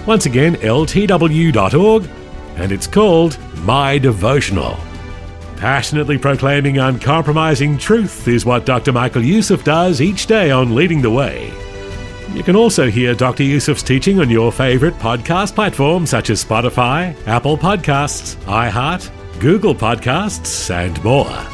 Once 0.06 0.24
again, 0.24 0.54
ltw.org, 0.56 2.08
and 2.56 2.72
it's 2.72 2.86
called 2.86 3.38
My 3.64 3.98
Devotional. 3.98 4.78
Passionately 5.56 6.18
proclaiming 6.18 6.78
uncompromising 6.78 7.78
truth 7.78 8.28
is 8.28 8.44
what 8.44 8.66
Dr. 8.66 8.92
Michael 8.92 9.22
Youssef 9.22 9.64
does 9.64 10.00
each 10.00 10.26
day 10.26 10.50
on 10.50 10.74
Leading 10.74 11.00
the 11.00 11.10
Way. 11.10 11.52
You 12.34 12.42
can 12.42 12.56
also 12.56 12.90
hear 12.90 13.14
Dr. 13.14 13.44
Youssef's 13.44 13.82
teaching 13.82 14.20
on 14.20 14.28
your 14.28 14.50
favorite 14.50 14.94
podcast 14.94 15.54
platforms 15.54 16.10
such 16.10 16.30
as 16.30 16.44
Spotify, 16.44 17.14
Apple 17.28 17.56
Podcasts, 17.56 18.34
iHeart, 18.44 19.10
Google 19.40 19.74
Podcasts, 19.74 20.70
and 20.74 21.02
more. 21.04 21.53